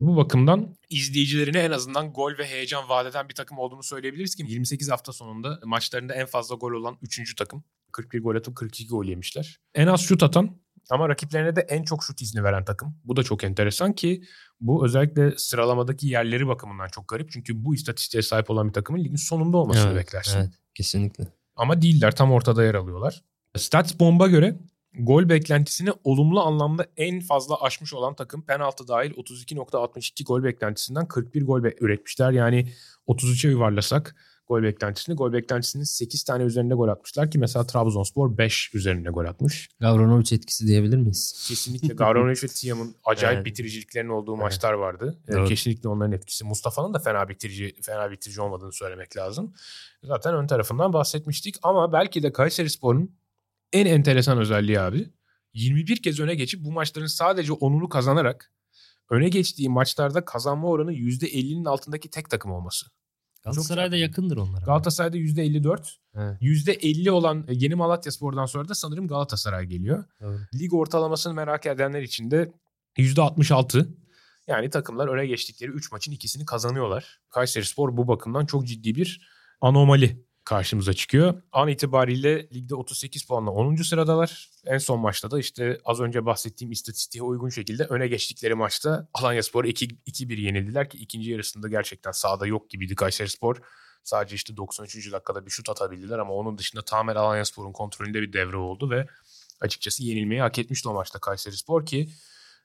Bu 0.00 0.16
bakımdan 0.16 0.76
izleyicilerine 0.90 1.58
en 1.58 1.70
azından 1.70 2.12
gol 2.12 2.38
ve 2.38 2.46
heyecan 2.46 2.88
vaat 2.88 3.06
eden 3.06 3.28
bir 3.28 3.34
takım 3.34 3.58
olduğunu 3.58 3.82
söyleyebiliriz 3.82 4.34
ki 4.34 4.44
28 4.48 4.90
hafta 4.90 5.12
sonunda 5.12 5.60
maçlarında 5.64 6.14
en 6.14 6.26
fazla 6.26 6.54
gol 6.54 6.72
olan 6.72 6.98
3. 7.02 7.34
takım. 7.34 7.64
41 7.92 8.22
gol 8.22 8.36
atıp 8.36 8.56
42 8.56 8.88
gol 8.88 9.04
yemişler. 9.04 9.58
En 9.74 9.86
az 9.86 10.00
şut 10.00 10.22
atan 10.22 10.56
ama 10.90 11.08
rakiplerine 11.08 11.56
de 11.56 11.60
en 11.60 11.82
çok 11.82 12.04
şut 12.04 12.22
izni 12.22 12.44
veren 12.44 12.64
takım. 12.64 12.96
Bu 13.04 13.16
da 13.16 13.22
çok 13.22 13.44
enteresan 13.44 13.92
ki 13.92 14.22
bu 14.60 14.84
özellikle 14.84 15.38
sıralamadaki 15.38 16.06
yerleri 16.06 16.46
bakımından 16.46 16.88
çok 16.88 17.08
garip. 17.08 17.30
Çünkü 17.30 17.64
bu 17.64 17.74
istatistiğe 17.74 18.22
sahip 18.22 18.50
olan 18.50 18.68
bir 18.68 18.72
takımın 18.72 19.04
ligin 19.04 19.16
sonunda 19.16 19.56
olmasını 19.56 19.92
Evet, 19.92 20.06
beklersin. 20.06 20.38
Evet, 20.38 20.50
kesinlikle. 20.74 21.24
Ama 21.56 21.82
değiller 21.82 22.16
tam 22.16 22.32
ortada 22.32 22.64
yer 22.64 22.74
alıyorlar. 22.74 23.22
Stats 23.56 24.00
Bomb'a 24.00 24.28
göre 24.28 24.58
gol 24.98 25.28
beklentisini 25.28 25.90
olumlu 26.04 26.40
anlamda 26.40 26.86
en 26.96 27.20
fazla 27.20 27.62
aşmış 27.62 27.94
olan 27.94 28.14
takım 28.14 28.42
penaltı 28.42 28.88
dahil 28.88 29.10
32.62 29.10 30.24
gol 30.24 30.44
beklentisinden 30.44 31.08
41 31.08 31.46
gol 31.46 31.64
be- 31.64 31.74
üretmişler. 31.80 32.30
Yani 32.32 32.72
33'e 33.08 33.50
yuvarlasak 33.50 34.16
gol 34.48 34.62
beklentisini. 34.62 35.14
Gol 35.14 35.32
beklentisinin 35.32 35.84
8 35.84 36.24
tane 36.24 36.44
üzerinde 36.44 36.74
gol 36.74 36.88
atmışlar 36.88 37.30
ki 37.30 37.38
mesela 37.38 37.66
Trabzonspor 37.66 38.38
5 38.38 38.74
üzerinde 38.74 39.10
gol 39.10 39.24
atmış. 39.24 39.68
Gavranovic 39.80 40.34
etkisi 40.36 40.66
diyebilir 40.66 40.96
miyiz? 40.96 41.44
Kesinlikle 41.48 41.94
Gavranovic 41.94 42.42
ve 42.42 42.46
Tiam'ın 42.46 42.94
acayip 43.04 43.36
Evet. 43.36 43.46
bitiriciliklerinin 43.46 44.10
olduğu 44.10 44.32
Evet. 44.32 44.42
maçlar 44.42 44.72
vardı. 44.72 45.18
Doğru. 45.32 45.46
Kesinlikle 45.48 45.88
onların 45.88 46.12
etkisi. 46.12 46.44
Mustafa'nın 46.44 46.94
da 46.94 46.98
fena 46.98 47.28
bitirici 47.28 47.74
fena 47.82 48.10
bitirici 48.10 48.40
olmadığını 48.40 48.72
söylemek 48.72 49.16
lazım. 49.16 49.54
Zaten 50.02 50.34
ön 50.34 50.46
tarafından 50.46 50.92
bahsetmiştik 50.92 51.54
ama 51.62 51.92
belki 51.92 52.22
de 52.22 52.32
Kayserispor'un 52.32 53.16
en 53.76 53.86
enteresan 53.86 54.38
özelliği 54.38 54.80
abi 54.80 55.10
21 55.54 56.02
kez 56.02 56.20
öne 56.20 56.34
geçip 56.34 56.64
bu 56.64 56.72
maçların 56.72 57.06
sadece 57.06 57.52
10'unu 57.52 57.88
kazanarak 57.88 58.52
öne 59.10 59.28
geçtiği 59.28 59.68
maçlarda 59.68 60.24
kazanma 60.24 60.68
oranı 60.68 60.92
%50'nin 60.92 61.64
altındaki 61.64 62.10
tek 62.10 62.30
takım 62.30 62.52
olması. 62.52 62.86
Galatasaray'da 63.44 63.96
yakındır 63.96 64.36
onlara. 64.36 64.64
Galatasaray'da 64.64 65.16
%54, 65.16 65.88
Evet, 66.14 66.42
%50 66.42 67.10
olan 67.10 67.44
e, 67.48 67.54
Yeni 67.54 67.74
Malatya 67.74 68.12
Spor'dan 68.12 68.46
sonra 68.46 68.68
da 68.68 68.74
sanırım 68.74 69.08
Galatasaray 69.08 69.66
geliyor. 69.66 70.04
doğru. 70.22 70.38
Lig 70.54 70.74
ortalamasını 70.74 71.34
merak 71.34 71.66
edenler 71.66 72.02
için 72.02 72.30
de 72.30 72.52
%66. 72.98 73.86
Yani 74.46 74.70
takımlar 74.70 75.08
öne 75.08 75.26
geçtikleri 75.26 75.70
3 75.70 75.92
maçın 75.92 76.12
ikisini 76.12 76.44
kazanıyorlar. 76.44 77.20
Kayserispor 77.30 77.96
bu 77.96 78.08
bakımdan 78.08 78.46
çok 78.46 78.66
ciddi 78.66 78.94
bir 78.94 79.28
anomali 79.60 80.25
karşımıza 80.46 80.92
çıkıyor. 80.92 81.42
An 81.52 81.68
itibariyle 81.68 82.48
ligde 82.54 82.74
38 82.74 83.24
puanla 83.26 83.50
10. 83.50 83.76
sıradalar. 83.76 84.50
En 84.66 84.78
son 84.78 85.00
maçta 85.00 85.30
da 85.30 85.38
işte 85.38 85.80
az 85.84 86.00
önce 86.00 86.26
bahsettiğim 86.26 86.72
istatistiğe 86.72 87.22
uygun 87.22 87.48
şekilde 87.48 87.84
öne 87.84 88.08
geçtikleri 88.08 88.54
maçta 88.54 89.08
Alanyaspor'a 89.14 89.68
2 89.68 89.86
2-1 89.86 90.40
yenildiler 90.40 90.90
ki 90.90 90.98
ikinci 90.98 91.30
yarısında 91.30 91.68
gerçekten 91.68 92.10
sahada 92.10 92.46
yok 92.46 92.70
gibiydi 92.70 92.94
Kayserispor. 92.94 93.56
Sadece 94.02 94.34
işte 94.36 94.56
93. 94.56 95.12
dakikada 95.12 95.46
bir 95.46 95.50
şut 95.50 95.70
atabildiler 95.70 96.18
ama 96.18 96.32
onun 96.32 96.58
dışında 96.58 96.84
tamamen 96.84 97.16
Alanyaspor'un 97.16 97.72
kontrolünde 97.72 98.22
bir 98.22 98.32
devre 98.32 98.56
oldu 98.56 98.90
ve 98.90 99.06
açıkçası 99.60 100.02
yenilmeyi 100.02 100.40
hak 100.40 100.58
etmişti 100.58 100.88
o 100.88 100.94
maçta 100.94 101.18
Kayserispor 101.18 101.86
ki 101.86 102.08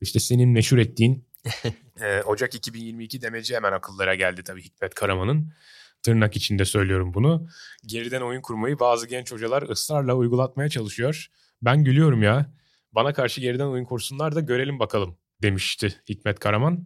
işte 0.02 0.20
senin 0.20 0.50
meşhur 0.50 0.78
ettiğin 0.78 1.26
e, 2.02 2.22
Ocak 2.22 2.56
2022 2.56 3.22
demeci 3.22 3.56
hemen 3.56 3.72
akıllara 3.72 4.16
geldi 4.16 4.44
tabii 4.44 4.64
Hikmet 4.64 4.94
Karaman'ın. 4.94 5.54
Tırnak 6.04 6.36
içinde 6.36 6.66
söylüyorum 6.66 7.14
bunu. 7.14 7.48
Geriden 7.86 8.22
oyun 8.22 8.42
kurmayı 8.42 8.80
bazı 8.80 9.08
genç 9.08 9.32
hocalar 9.32 9.62
ısrarla 9.70 10.16
uygulatmaya 10.16 10.70
çalışıyor. 10.70 11.28
Ben 11.62 11.84
gülüyorum 11.84 12.24
ya. 12.24 12.46
Bana 12.92 13.14
karşı 13.14 13.42
geriden 13.42 13.66
oyun 13.66 13.86
kursunlar 13.86 14.36
da 14.36 14.40
görelim 14.40 14.80
bakalım 14.80 15.18
demişti 15.42 15.96
Hikmet 16.10 16.40
Karaman. 16.40 16.86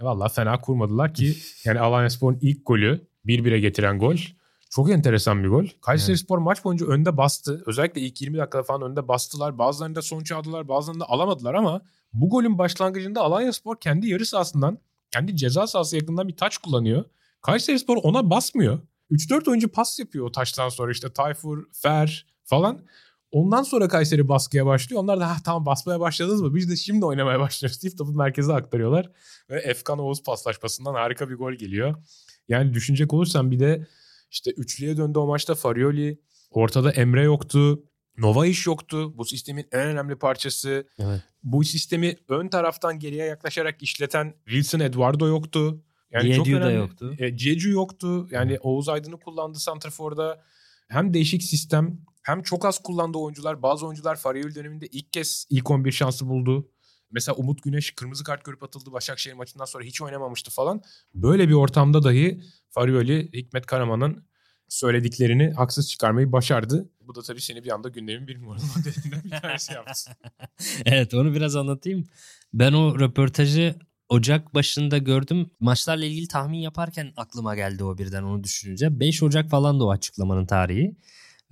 E 0.00 0.04
Valla 0.04 0.28
fena 0.28 0.60
kurmadılar 0.60 1.14
ki 1.14 1.36
yani 1.64 1.80
Alanyaspor'un 1.80 2.38
ilk 2.42 2.66
golü 2.66 3.06
1-1'e 3.26 3.60
getiren 3.60 3.98
gol. 3.98 4.16
Çok 4.70 4.90
enteresan 4.90 5.44
bir 5.44 5.48
gol. 5.48 5.66
Kayserispor 5.82 6.38
maç 6.38 6.64
boyunca 6.64 6.86
önde 6.86 7.16
bastı. 7.16 7.62
Özellikle 7.66 8.00
ilk 8.00 8.20
20 8.20 8.38
dakika 8.38 8.62
falan 8.62 8.90
önde 8.90 9.08
bastılar. 9.08 9.58
Bazılarında 9.58 10.02
sonuç 10.02 10.32
aldılar, 10.32 10.68
bazılarında 10.68 11.08
alamadılar 11.08 11.54
ama 11.54 11.80
bu 12.12 12.30
golün 12.30 12.58
başlangıcında 12.58 13.20
Alanyaspor 13.20 13.80
kendi 13.80 14.08
yarı 14.08 14.26
sahasından, 14.26 14.78
kendi 15.10 15.36
ceza 15.36 15.66
sahası 15.66 15.96
yakından 15.96 16.28
bir 16.28 16.36
taç 16.36 16.58
kullanıyor. 16.58 17.04
Kayserispor 17.42 17.96
ona 18.02 18.30
basmıyor. 18.30 18.78
3-4 19.10 19.50
oyuncu 19.50 19.68
pas 19.68 19.98
yapıyor 19.98 20.26
o 20.26 20.32
taçtan 20.32 20.68
sonra 20.68 20.92
işte 20.92 21.12
Tayfur, 21.12 21.64
Fer 21.72 22.26
falan. 22.44 22.86
Ondan 23.30 23.62
sonra 23.62 23.88
Kayseri 23.88 24.28
baskıya 24.28 24.66
başlıyor. 24.66 25.02
Onlar 25.02 25.20
da 25.20 25.30
ha, 25.30 25.36
tamam 25.44 25.66
basmaya 25.66 26.00
başladınız 26.00 26.40
mı? 26.42 26.54
Biz 26.54 26.70
de 26.70 26.76
şimdi 26.76 27.04
oynamaya 27.04 27.40
başlıyoruz 27.40 27.82
deyip 27.82 27.98
topu 27.98 28.12
merkeze 28.12 28.52
aktarıyorlar. 28.52 29.10
Ve 29.50 29.60
Efkan 29.60 29.98
Oğuz 29.98 30.22
paslaşmasından 30.22 30.94
harika 30.94 31.30
bir 31.30 31.34
gol 31.34 31.52
geliyor. 31.52 31.94
Yani 32.48 32.74
düşünecek 32.74 33.14
olursam 33.14 33.50
bir 33.50 33.60
de 33.60 33.86
işte 34.30 34.50
üçlüye 34.50 34.96
döndü 34.96 35.18
o 35.18 35.26
maçta 35.26 35.54
Farioli. 35.54 36.20
Ortada 36.50 36.92
Emre 36.92 37.22
yoktu. 37.22 37.82
Nova 38.18 38.46
iş 38.46 38.66
yoktu. 38.66 39.18
Bu 39.18 39.24
sistemin 39.24 39.66
en 39.72 39.86
önemli 39.86 40.16
parçası. 40.16 40.86
Evet. 40.98 41.20
Bu 41.42 41.64
sistemi 41.64 42.16
ön 42.28 42.48
taraftan 42.48 42.98
geriye 42.98 43.24
yaklaşarak 43.24 43.82
işleten 43.82 44.34
Wilson 44.44 44.80
Eduardo 44.80 45.28
yoktu. 45.28 45.82
Yani 46.12 46.34
çok 46.36 46.46
Diediu 46.46 46.60
da 46.60 46.64
önemli. 46.64 46.78
yoktu. 46.78 47.14
E, 47.18 47.38
Jeju 47.38 47.70
yoktu. 47.70 48.28
Yani 48.30 48.58
Oğuz 48.60 48.88
Aydın'ı 48.88 49.20
kullandı 49.20 49.58
Santrafor'da. 49.58 50.42
Hem 50.88 51.14
değişik 51.14 51.42
sistem 51.42 52.00
hem 52.22 52.42
çok 52.42 52.64
az 52.64 52.82
kullandığı 52.82 53.18
oyuncular. 53.18 53.62
Bazı 53.62 53.86
oyuncular 53.86 54.16
Farioli 54.16 54.54
döneminde 54.54 54.86
ilk 54.86 55.12
kez 55.12 55.46
ilk 55.50 55.70
11 55.70 55.92
şansı 55.92 56.28
buldu. 56.28 56.70
Mesela 57.10 57.36
Umut 57.36 57.62
Güneş 57.62 57.90
kırmızı 57.90 58.24
kart 58.24 58.44
görüp 58.44 58.62
atıldı 58.62 58.92
Başakşehir 58.92 59.34
maçından 59.34 59.64
sonra 59.64 59.84
hiç 59.84 60.02
oynamamıştı 60.02 60.50
falan. 60.50 60.82
Böyle 61.14 61.48
bir 61.48 61.54
ortamda 61.54 62.02
dahi 62.02 62.42
Farioli 62.70 63.30
Hikmet 63.32 63.66
Karaman'ın 63.66 64.24
söylediklerini 64.68 65.52
haksız 65.52 65.90
çıkarmayı 65.90 66.32
başardı. 66.32 66.90
Bu 67.00 67.14
da 67.14 67.22
tabii 67.22 67.40
seni 67.40 67.64
bir 67.64 67.70
anda 67.70 67.88
gündemin 67.88 68.28
bir 68.28 68.40
numaralı 68.42 68.62
modelinden 68.76 69.24
bir 69.24 69.30
tanesi 69.30 69.72
yaptı. 69.72 70.10
evet 70.84 71.14
onu 71.14 71.34
biraz 71.34 71.56
anlatayım. 71.56 72.04
Ben 72.54 72.72
o 72.72 73.00
röportajı 73.00 73.74
Ocak 74.10 74.54
başında 74.54 74.98
gördüm. 74.98 75.50
Maçlarla 75.60 76.04
ilgili 76.04 76.28
tahmin 76.28 76.58
yaparken 76.58 77.12
aklıma 77.16 77.54
geldi 77.54 77.84
o 77.84 77.98
birden 77.98 78.22
onu 78.22 78.44
düşününce. 78.44 79.00
5 79.00 79.22
Ocak 79.22 79.50
falan 79.50 79.80
da 79.80 79.84
o 79.84 79.90
açıklamanın 79.90 80.46
tarihi. 80.46 80.96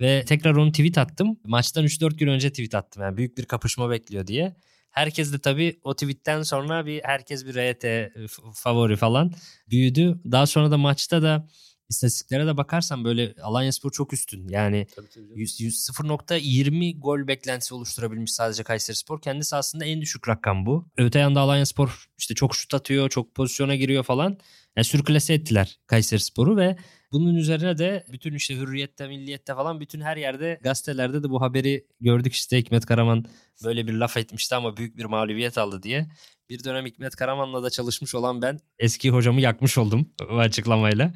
Ve 0.01 0.25
tekrar 0.25 0.55
onu 0.55 0.71
tweet 0.71 0.97
attım. 0.97 1.39
Maçtan 1.45 1.85
3-4 1.85 2.17
gün 2.17 2.27
önce 2.27 2.49
tweet 2.49 2.75
attım. 2.75 3.03
Yani 3.03 3.17
büyük 3.17 3.37
bir 3.37 3.45
kapışma 3.45 3.89
bekliyor 3.89 4.27
diye. 4.27 4.55
Herkes 4.89 5.33
de 5.33 5.39
tabii 5.39 5.79
o 5.83 5.93
tweetten 5.93 6.41
sonra 6.41 6.85
bir 6.85 7.01
herkes 7.03 7.45
bir 7.45 7.55
RT 7.55 8.11
favori 8.53 8.95
falan 8.95 9.31
büyüdü. 9.69 10.21
Daha 10.31 10.45
sonra 10.47 10.71
da 10.71 10.77
maçta 10.77 11.21
da 11.21 11.47
istatistiklere 11.89 12.47
de 12.47 12.57
bakarsan 12.57 13.03
böyle 13.03 13.35
Alanyaspor 13.41 13.91
çok 13.91 14.13
üstün. 14.13 14.47
Yani 14.49 14.87
Tabii, 14.95 15.09
tabii, 15.09 15.29
tabii. 15.29 15.39
100 15.39 15.61
100 15.61 15.89
0.20 15.89 16.99
gol 16.99 17.27
beklentisi 17.27 17.73
oluşturabilmiş 17.73 18.33
sadece 18.33 18.63
Kayserispor. 18.63 19.21
Kendisi 19.21 19.55
aslında 19.55 19.85
en 19.85 20.01
düşük 20.01 20.29
rakam 20.29 20.65
bu. 20.65 20.87
Öte 20.97 21.19
yanda 21.19 21.41
Alanyaspor 21.41 22.09
işte 22.17 22.35
çok 22.35 22.55
şut 22.55 22.73
atıyor, 22.73 23.09
çok 23.09 23.35
pozisyona 23.35 23.75
giriyor 23.75 24.03
falan. 24.03 24.37
Yani 24.75 24.85
sürklase 24.85 25.33
ettiler 25.33 25.79
Kayserispor'u 25.87 26.57
ve 26.57 26.77
bunun 27.11 27.35
üzerine 27.35 27.77
de 27.77 28.05
bütün 28.11 28.33
işte 28.33 28.55
Hürriyet'te, 28.55 29.07
Milliyet'te 29.07 29.55
falan 29.55 29.79
bütün 29.79 30.01
her 30.01 30.17
yerde 30.17 30.59
gazetelerde 30.63 31.23
de 31.23 31.29
bu 31.29 31.41
haberi 31.41 31.87
gördük 32.01 32.33
işte 32.33 32.57
Hikmet 32.57 32.85
Karaman 32.85 33.25
böyle 33.63 33.87
bir 33.87 33.93
laf 33.93 34.17
etmişti 34.17 34.55
ama 34.55 34.77
büyük 34.77 34.97
bir 34.97 35.05
mağlubiyet 35.05 35.57
aldı 35.57 35.83
diye. 35.83 36.07
Bir 36.49 36.63
dönem 36.63 36.85
Hikmet 36.85 37.15
Karaman'la 37.15 37.63
da 37.63 37.69
çalışmış 37.69 38.15
olan 38.15 38.41
ben 38.41 38.59
eski 38.79 39.09
hocamı 39.09 39.41
yakmış 39.41 39.77
oldum 39.77 40.09
bu 40.29 40.39
açıklamayla. 40.39 41.13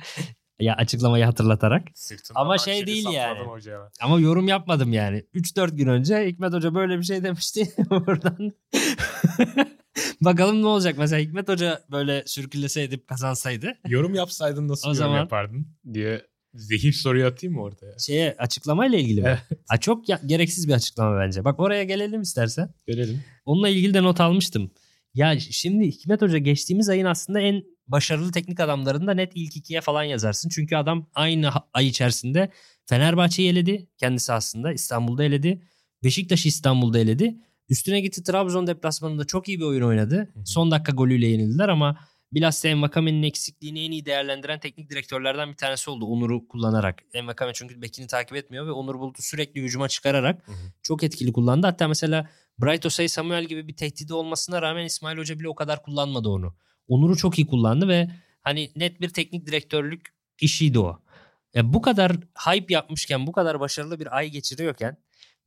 Ya 0.63 0.75
açıklamayı 0.75 1.25
hatırlatarak. 1.25 1.83
Sırtından 1.95 2.41
Ama 2.41 2.57
şey 2.57 2.87
değil 2.87 3.05
yani. 3.13 3.39
hocaya. 3.39 3.89
Ama 4.01 4.19
yorum 4.19 4.47
yapmadım 4.47 4.93
yani. 4.93 5.23
3-4 5.33 5.75
gün 5.75 5.87
önce 5.87 6.25
Hikmet 6.27 6.53
Hoca 6.53 6.75
böyle 6.75 6.97
bir 6.99 7.03
şey 7.03 7.23
demişti. 7.23 7.73
Buradan 7.89 8.51
bakalım 10.21 10.61
ne 10.61 10.67
olacak. 10.67 10.95
Mesela 10.97 11.21
Hikmet 11.21 11.49
Hoca 11.49 11.81
böyle 11.91 12.23
sürkülese 12.25 12.81
edip 12.83 13.07
kazansaydı 13.07 13.73
Yorum 13.87 14.13
yapsaydın 14.15 14.67
nasıl 14.67 14.87
O 14.87 14.89
yorum 14.89 14.97
zaman- 14.97 15.17
yapardın 15.17 15.67
diye 15.93 16.21
zehir 16.53 16.93
soruyu 16.93 17.25
atayım 17.25 17.55
mı 17.55 17.61
ortaya? 17.61 17.99
şeye 17.99 18.35
açıklamayla 18.37 18.97
ilgili 18.99 19.21
mi? 19.21 19.27
Evet. 19.49 19.59
Ha, 19.69 19.77
çok 19.77 20.09
ya- 20.09 20.21
gereksiz 20.25 20.67
bir 20.67 20.73
açıklama 20.73 21.19
bence. 21.19 21.45
Bak 21.45 21.59
oraya 21.59 21.83
gelelim 21.83 22.21
istersen. 22.21 22.69
Gelelim. 22.87 23.23
Onunla 23.45 23.69
ilgili 23.69 23.93
de 23.93 24.03
not 24.03 24.21
almıştım. 24.21 24.71
Ya 25.13 25.39
şimdi 25.39 25.87
Hikmet 25.87 26.21
Hoca 26.21 26.37
geçtiğimiz 26.37 26.89
ayın 26.89 27.05
aslında 27.05 27.41
en 27.41 27.63
başarılı 27.87 28.31
teknik 28.31 28.59
adamlarında 28.59 29.13
net 29.13 29.31
ilk 29.35 29.57
ikiye 29.57 29.81
falan 29.81 30.03
yazarsın. 30.03 30.49
Çünkü 30.49 30.75
adam 30.75 31.09
aynı 31.13 31.51
ay 31.73 31.87
içerisinde 31.87 32.49
Fenerbahçe'yi 32.85 33.49
eledi. 33.49 33.87
Kendisi 33.97 34.33
aslında 34.33 34.73
İstanbul'da 34.73 35.23
eledi. 35.23 35.61
Beşiktaş'ı 36.03 36.47
İstanbul'da 36.47 36.99
eledi. 36.99 37.35
Üstüne 37.69 38.01
gitti 38.01 38.23
Trabzon 38.23 38.67
deplasmanında 38.67 39.25
çok 39.25 39.49
iyi 39.49 39.59
bir 39.59 39.65
oyun 39.65 39.81
oynadı. 39.81 40.33
Son 40.45 40.71
dakika 40.71 40.91
golüyle 40.91 41.27
yenildiler 41.27 41.69
ama 41.69 41.97
bilhassa 42.33 42.67
Envakame'nin 42.67 43.23
eksikliğini 43.23 43.85
en 43.85 43.91
iyi 43.91 44.05
değerlendiren 44.05 44.59
teknik 44.59 44.89
direktörlerden 44.89 45.51
bir 45.51 45.55
tanesi 45.57 45.89
oldu 45.89 46.05
Onur'u 46.05 46.47
kullanarak. 46.47 47.03
Envakame 47.13 47.53
çünkü 47.53 47.81
bekini 47.81 48.07
takip 48.07 48.37
etmiyor 48.37 48.67
ve 48.67 48.71
Onur 48.71 48.99
Bulut'u 48.99 49.21
sürekli 49.21 49.61
hücuma 49.61 49.87
çıkararak 49.87 50.47
Hı 50.47 50.51
hı. 50.51 50.55
çok 50.81 51.03
etkili 51.03 51.33
kullandı. 51.33 51.67
Hatta 51.67 51.87
mesela 51.87 52.29
Bright 52.61 52.85
Osay 52.85 53.07
Samuel 53.07 53.45
gibi 53.45 53.67
bir 53.67 53.75
tehdidi 53.75 54.13
olmasına 54.13 54.61
rağmen 54.61 54.85
İsmail 54.85 55.17
Hoca 55.17 55.39
bile 55.39 55.49
o 55.49 55.55
kadar 55.55 55.83
kullanmadı 55.83 56.29
onu. 56.29 56.55
Onur'u 56.87 57.17
çok 57.17 57.39
iyi 57.39 57.47
kullandı 57.47 57.87
ve 57.87 58.09
hani 58.41 58.71
net 58.75 59.01
bir 59.01 59.09
teknik 59.09 59.47
direktörlük 59.47 60.13
işiydi 60.41 60.79
o. 60.79 60.99
Ya 61.53 61.73
bu 61.73 61.81
kadar 61.81 62.11
hype 62.47 62.73
yapmışken, 62.73 63.27
bu 63.27 63.31
kadar 63.31 63.59
başarılı 63.59 63.99
bir 63.99 64.17
ay 64.17 64.29
geçiriyorken 64.29 64.97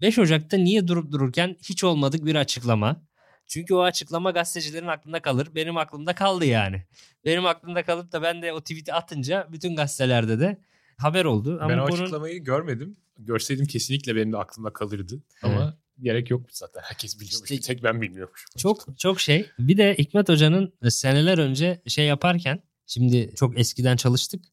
5 0.01 0.19
Ocak'ta 0.19 0.57
niye 0.57 0.89
durup 0.89 1.13
dururken 1.13 1.57
hiç 1.63 1.85
olmadık 1.85 2.25
bir 2.25 2.35
açıklama. 2.35 3.03
Çünkü 3.47 3.75
o 3.75 3.83
açıklama 3.83 4.31
gazetecilerin 4.31 4.87
aklında 4.87 5.23
kalır. 5.23 5.49
Benim 5.55 5.77
aklımda 5.77 6.15
kaldı 6.15 6.45
yani. 6.45 6.83
Benim 7.25 7.47
aklımda 7.47 7.83
kalıp 7.85 8.13
da 8.13 8.23
ben 8.23 8.43
de 8.43 8.53
o 8.53 8.61
tweet'i 8.61 8.93
atınca 8.93 9.49
bütün 9.53 9.77
gazetelerde 9.77 10.41
de 10.41 10.61
haber 10.99 11.25
oldu. 11.25 11.59
Ama 11.61 11.69
ben 11.69 11.79
o 11.79 11.89
bunun- 11.89 12.03
açıklamayı 12.03 12.45
görmedim. 12.45 12.97
Görseydim 13.19 13.67
kesinlikle 13.67 14.17
benim 14.17 14.33
de 14.33 14.37
aklımda 14.37 14.73
kalırdı. 14.73 15.23
Ama 15.43 15.77
gerek 16.01 16.31
yokmuş 16.31 16.53
zaten. 16.53 16.81
Herkes 16.85 17.21
biliyormuş. 17.21 17.51
İşte- 17.51 17.67
Tek 17.75 17.83
ben 17.83 18.01
bilmiyormuşum. 18.03 18.51
Çok 18.57 18.99
çok 18.99 19.21
şey. 19.21 19.47
Bir 19.59 19.77
de 19.77 19.95
Hikmet 19.99 20.29
Hoca'nın 20.29 20.73
seneler 20.89 21.39
önce 21.39 21.83
şey 21.87 22.07
yaparken 22.07 22.63
şimdi 22.87 23.33
çok 23.37 23.59
eskiden 23.59 23.97
çalıştık. 23.97 24.45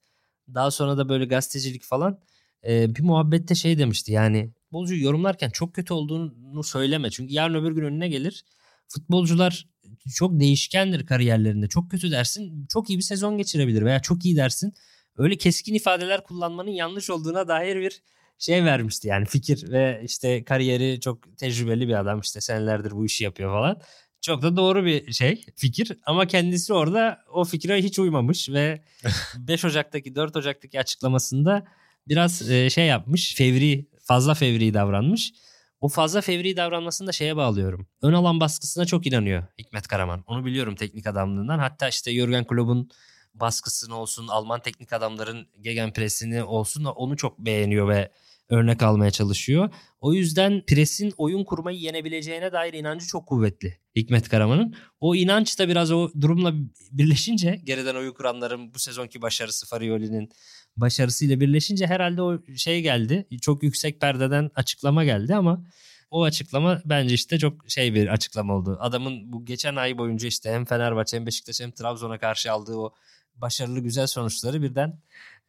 Daha 0.53 0.71
sonra 0.71 0.97
da 0.97 1.09
böyle 1.09 1.25
gazetecilik 1.25 1.83
falan 1.83 2.19
e, 2.67 2.95
bir 2.95 3.03
muhabbette 3.03 3.55
şey 3.55 3.77
demişti 3.79 4.12
yani 4.12 4.51
futbolcuyu 4.63 5.03
yorumlarken 5.03 5.50
çok 5.50 5.73
kötü 5.73 5.93
olduğunu 5.93 6.63
söyleme. 6.63 7.09
Çünkü 7.12 7.33
yarın 7.33 7.53
öbür 7.53 7.71
gün 7.71 7.83
önüne 7.83 8.07
gelir. 8.09 8.45
Futbolcular 8.88 9.67
çok 10.15 10.39
değişkendir 10.39 11.05
kariyerlerinde. 11.05 11.67
Çok 11.67 11.91
kötü 11.91 12.12
dersin 12.12 12.67
çok 12.69 12.89
iyi 12.89 12.97
bir 12.97 13.03
sezon 13.03 13.38
geçirebilir 13.38 13.85
veya 13.85 14.00
çok 14.01 14.25
iyi 14.25 14.35
dersin. 14.35 14.73
Öyle 15.17 15.38
keskin 15.38 15.73
ifadeler 15.73 16.23
kullanmanın 16.23 16.69
yanlış 16.69 17.09
olduğuna 17.09 17.47
dair 17.47 17.75
bir 17.75 18.01
şey 18.43 18.65
vermişti 18.65 19.07
yani 19.07 19.25
fikir 19.25 19.71
ve 19.71 20.01
işte 20.03 20.43
kariyeri 20.43 21.00
çok 21.00 21.38
tecrübeli 21.38 21.88
bir 21.88 22.00
adam 22.00 22.19
işte 22.19 22.41
senelerdir 22.41 22.91
bu 22.91 23.05
işi 23.05 23.23
yapıyor 23.23 23.51
falan. 23.51 23.81
Çok 24.21 24.41
da 24.41 24.57
doğru 24.57 24.85
bir 24.85 25.13
şey 25.13 25.45
fikir 25.55 25.97
ama 26.05 26.27
kendisi 26.27 26.73
orada 26.73 27.19
o 27.33 27.43
fikre 27.43 27.77
hiç 27.77 28.00
uymamış 28.00 28.50
ve 28.50 28.83
5 29.38 29.65
Ocak'taki 29.65 30.15
4 30.15 30.35
Ocak'taki 30.35 30.79
açıklamasında 30.79 31.65
biraz 32.07 32.50
e, 32.51 32.69
şey 32.69 32.85
yapmış 32.85 33.35
fevri 33.35 33.89
fazla 34.03 34.33
fevri 34.33 34.73
davranmış. 34.73 35.33
O 35.81 35.88
fazla 35.88 36.21
fevri 36.21 36.57
davranmasını 36.57 37.07
da 37.07 37.12
şeye 37.12 37.35
bağlıyorum. 37.35 37.88
Ön 38.01 38.13
alan 38.13 38.39
baskısına 38.39 38.85
çok 38.85 39.07
inanıyor 39.07 39.43
Hikmet 39.59 39.88
Karaman. 39.88 40.23
Onu 40.27 40.45
biliyorum 40.45 40.75
teknik 40.75 41.07
adamlığından. 41.07 41.59
Hatta 41.59 41.89
işte 41.89 42.13
Jürgen 42.13 42.45
Klopp'un 42.45 42.89
baskısını 43.33 43.95
olsun, 43.95 44.27
Alman 44.27 44.62
teknik 44.62 44.93
adamların 44.93 45.47
gegenpressini 45.62 46.43
olsun 46.43 46.85
onu 46.85 47.17
çok 47.17 47.39
beğeniyor 47.39 47.89
ve 47.89 48.12
örnek 48.50 48.83
almaya 48.83 49.12
çalışıyor. 49.12 49.69
O 50.00 50.13
yüzden 50.13 50.63
presin 50.67 51.13
oyun 51.17 51.43
kurmayı 51.43 51.79
yenebileceğine 51.79 52.51
dair 52.51 52.73
inancı 52.73 53.07
çok 53.07 53.27
kuvvetli 53.27 53.77
Hikmet 53.95 54.29
Karaman'ın. 54.29 54.75
O 55.00 55.15
inanç 55.15 55.59
da 55.59 55.69
biraz 55.69 55.91
o 55.91 56.12
durumla 56.21 56.53
birleşince 56.91 57.62
geriden 57.63 57.95
oyun 57.95 58.13
kuranların 58.13 58.73
bu 58.73 58.79
sezonki 58.79 59.21
başarısı 59.21 59.67
Farioli'nin 59.67 60.29
başarısıyla 60.77 61.39
birleşince 61.39 61.88
herhalde 61.88 62.21
o 62.21 62.39
şey 62.55 62.81
geldi. 62.81 63.27
Çok 63.41 63.63
yüksek 63.63 64.01
perdeden 64.01 64.51
açıklama 64.55 65.03
geldi 65.03 65.35
ama 65.35 65.65
o 66.12 66.23
açıklama 66.23 66.81
bence 66.85 67.15
işte 67.15 67.39
çok 67.39 67.69
şey 67.69 67.93
bir 67.93 68.07
açıklama 68.07 68.55
oldu. 68.55 68.77
Adamın 68.79 69.33
bu 69.33 69.45
geçen 69.45 69.75
ay 69.75 69.97
boyunca 69.97 70.27
işte 70.27 70.51
hem 70.51 70.65
Fenerbahçe 70.65 71.17
hem 71.17 71.25
Beşiktaş 71.25 71.62
hem 71.62 71.71
Trabzon'a 71.71 72.19
karşı 72.19 72.51
aldığı 72.51 72.75
o 72.75 72.93
başarılı 73.35 73.79
güzel 73.79 74.07
sonuçları 74.07 74.62
birden 74.62 75.00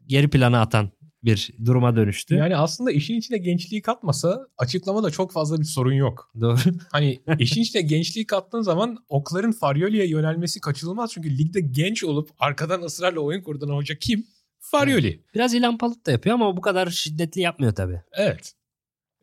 geri 0.06 0.30
plana 0.30 0.60
atan 0.60 0.90
bir 1.24 1.50
duruma 1.64 1.96
dönüştü. 1.96 2.34
Yani 2.34 2.56
aslında 2.56 2.90
işin 2.92 3.14
içine 3.14 3.38
gençliği 3.38 3.82
katmasa 3.82 4.46
açıklamada 4.58 5.10
çok 5.10 5.32
fazla 5.32 5.60
bir 5.60 5.64
sorun 5.64 5.92
yok. 5.92 6.32
Doğru. 6.40 6.58
Hani 6.92 7.22
işin 7.38 7.62
içine 7.62 7.82
gençliği 7.82 8.26
kattığın 8.26 8.60
zaman 8.60 9.04
okların 9.08 9.52
Farioli'ye 9.52 10.08
yönelmesi 10.08 10.60
kaçınılmaz. 10.60 11.12
Çünkü 11.12 11.38
ligde 11.38 11.60
genç 11.60 12.04
olup 12.04 12.30
arkadan 12.38 12.82
ısrarla 12.82 13.20
oyun 13.20 13.42
kurduğun 13.42 13.74
hoca 13.76 13.98
kim? 13.98 14.26
Farioli. 14.58 15.24
Biraz 15.34 15.54
İlhan 15.54 15.78
Palut 15.78 16.06
da 16.06 16.10
yapıyor 16.10 16.34
ama 16.34 16.56
bu 16.56 16.60
kadar 16.60 16.90
şiddetli 16.90 17.40
yapmıyor 17.40 17.74
tabii. 17.74 18.02
Evet. 18.12 18.54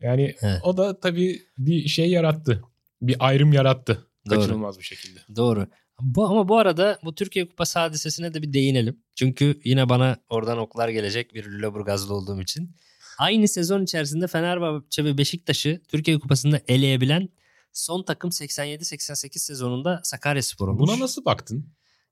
Yani 0.00 0.34
Evet. 0.40 0.60
o 0.64 0.76
da 0.76 1.00
tabii 1.00 1.42
bir 1.58 1.88
şey 1.88 2.10
yarattı. 2.10 2.62
Bir 3.02 3.16
ayrım 3.18 3.52
yarattı. 3.52 4.06
Doğru. 4.30 4.40
Kaçınılmaz 4.40 4.78
bir 4.78 4.84
şekilde. 4.84 5.20
Doğru. 5.36 5.66
Bu, 6.02 6.26
ama 6.26 6.48
bu 6.48 6.58
arada 6.58 6.98
bu 7.04 7.14
Türkiye 7.14 7.48
Kupası 7.48 7.78
hadisesine 7.78 8.34
de 8.34 8.42
bir 8.42 8.52
değinelim. 8.52 9.02
Çünkü 9.14 9.60
yine 9.64 9.88
bana 9.88 10.16
oradan 10.28 10.58
oklar 10.58 10.88
gelecek 10.88 11.34
bir 11.34 11.44
Lüleburgazlı 11.44 12.14
olduğum 12.14 12.40
için. 12.40 12.76
Aynı 13.18 13.48
sezon 13.48 13.82
içerisinde 13.82 14.26
Fenerbahçe 14.26 15.04
ve 15.04 15.18
Beşiktaş'ı 15.18 15.80
Türkiye 15.88 16.18
Kupası'nda 16.18 16.60
eleyebilen 16.68 17.28
son 17.72 18.02
takım 18.02 18.30
87-88 18.30 19.38
sezonunda 19.38 20.00
Sakaryaspor 20.04 20.68
olmuş. 20.68 20.80
Buna 20.88 21.00
nasıl 21.00 21.24
baktın? 21.24 21.66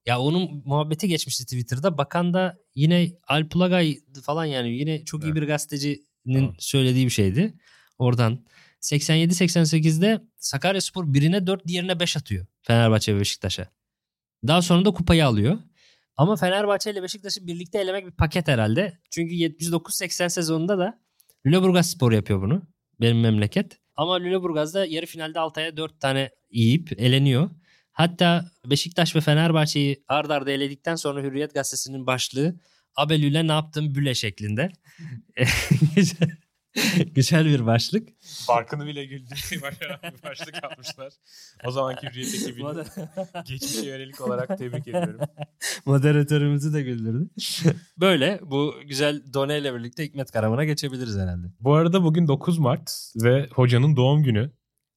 Ya 0.07 0.21
onun 0.21 0.63
muhabbeti 0.65 1.09
geçmişti 1.09 1.45
Twitter'da. 1.45 1.99
Bakan 1.99 2.35
da 2.35 2.59
yine 2.75 3.13
Alp 3.29 3.57
Ulagay 3.57 3.99
falan 4.23 4.45
yani 4.45 4.71
yine 4.79 5.05
çok 5.05 5.23
iyi 5.23 5.27
Evet. 5.27 5.37
bir 5.37 5.47
gazetecinin 5.47 6.05
Tamam. 6.35 6.55
söylediği 6.59 7.07
bir 7.07 7.11
şeydi. 7.11 7.55
Oradan 7.99 8.45
87-88'de 8.81 10.21
Sakaryaspor 10.37 11.15
birine 11.15 11.47
4 11.47 11.67
diğerine 11.67 12.01
5 12.01 12.17
atıyor 12.17 12.47
Fenerbahçe 12.63 13.15
ve 13.15 13.21
Beşiktaş'a. 13.21 13.80
Daha 14.47 14.63
sonra 14.63 14.85
da 14.85 14.91
kupayı 14.91 15.27
alıyor. 15.27 15.59
Ama 16.17 16.37
Fenerbahçe 16.37 16.91
ile 16.91 17.03
Beşiktaş'ı 17.03 17.47
birlikte 17.47 17.79
elemek 17.79 18.07
bir 18.07 18.13
paket 18.13 18.49
herhalde. 18.49 18.99
Çünkü 19.11 19.35
79-80 19.35 20.31
sezonunda 20.31 20.79
da 20.79 21.01
Lüleburgaz 21.47 21.91
Spor 21.91 22.13
yapıyor 22.13 22.43
bunu. 22.43 22.63
Benim 23.01 23.21
memleket. 23.21 23.79
Ama 23.97 24.15
Lüleburgaz'da 24.15 24.87
yarı 24.87 25.07
finalde 25.07 25.41
Altay'a 25.41 25.77
4 25.77 26.01
tane 26.01 26.31
yiyip 26.51 26.93
eleniyor. 27.01 27.51
Hatta 27.93 28.51
Beşiktaş 28.67 29.17
ve 29.17 29.21
Fenerbahçe'yi 29.21 30.05
ard 30.09 30.31
arda 30.31 30.51
eledikten 30.51 30.97
sonra 30.97 31.23
Hürriyet 31.23 31.55
Gazetesi'nin 31.55 32.07
başlığı 32.07 32.61
Abelüle 32.97 33.47
ne 33.47 33.53
yaptın 33.53 33.95
büle 33.95 34.15
şeklinde. 34.15 34.69
Güzel 37.15 37.45
bir 37.45 37.67
başlık. 37.67 38.09
Barkını 38.49 38.87
bile 38.87 39.09
başaran 39.63 39.99
bir 40.03 40.23
başlık 40.23 40.63
yapmışlar. 40.63 41.13
O 41.65 41.71
zamanki 41.71 42.07
Hürriyet 42.07 42.35
ekibini 42.35 42.65
Moder- 42.65 43.45
geçmişe 43.47 43.87
yönelik 43.87 44.21
olarak 44.21 44.59
tebrik 44.59 44.89
ediyorum. 44.89 45.21
Moderatörümüzü 45.87 46.73
de 46.73 46.83
güldürdü. 46.83 47.31
Böyle 47.97 48.41
bu 48.43 48.75
güzel 48.87 49.23
done 49.35 49.59
ile 49.59 49.75
birlikte 49.75 50.05
Hikmet 50.05 50.31
Karaman'a 50.31 50.65
geçebiliriz 50.65 51.17
herhalde. 51.19 51.47
Bu 51.61 51.75
arada 51.75 52.03
bugün 52.05 52.29
9 52.29 52.59
Mart 52.59 53.13
ve 53.17 53.49
hocanın 53.53 53.97
doğum 53.97 54.23
günü. 54.23 54.53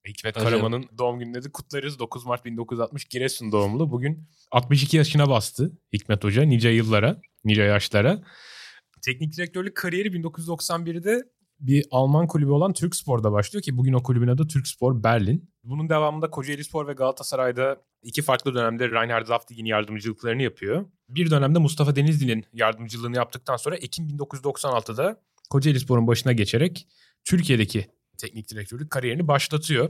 Hikmet 0.08 0.36
Hocam. 0.36 0.50
Karaman'ın 0.50 0.86
doğum 0.98 1.20
gününü 1.20 1.44
de 1.44 1.51
kutlarız. 1.51 2.00
9 2.00 2.25
Mart 2.25 2.46
1960 2.46 3.06
Giresun 3.06 3.51
doğumlu. 3.51 3.92
Bugün 3.92 4.30
62 4.51 4.98
yaşına 4.98 5.30
bastı 5.30 5.72
Hikmet 5.94 6.24
Hoca 6.24 6.44
nice 6.44 6.70
yıllara, 6.70 7.22
nice 7.44 7.63
yaşlara. 7.63 8.24
Teknik 9.06 9.38
direktörlük 9.38 9.75
kariyeri 9.77 10.08
1991'de 10.08 11.24
bir 11.63 11.86
Alman 11.91 12.27
kulübü 12.27 12.51
olan 12.51 12.74
Türkspor'da 12.74 13.32
başlıyor 13.32 13.63
ki 13.63 13.77
bugün 13.77 13.93
o 13.93 14.03
kulübün 14.03 14.27
adı 14.27 14.48
Türkspor 14.48 15.03
Berlin. 15.03 15.51
Bunun 15.63 15.89
devamında 15.89 16.29
Kocaelispor 16.29 16.88
ve 16.88 16.93
Galatasaray'da 16.93 17.82
iki 18.01 18.22
farklı 18.22 18.53
dönemde 18.53 18.91
Reinhard 18.91 19.27
Zaftig'in 19.27 19.65
yardımcılıklarını 19.65 20.41
yapıyor. 20.41 20.86
Bir 21.10 21.32
dönemde 21.32 21.60
Mustafa 21.60 21.96
Denizli'nin 21.96 22.46
yardımcılığını 22.53 23.15
yaptıktan 23.15 23.58
sonra 23.58 23.75
Ekim 23.75 24.08
1996'da 24.08 25.22
Kocaelispor'un 25.50 26.08
başına 26.08 26.34
geçerek 26.34 26.88
Türkiye'deki 27.25 27.88
teknik 28.17 28.50
direktörlük 28.50 28.91
kariyerini 28.91 29.27
başlatıyor. 29.27 29.89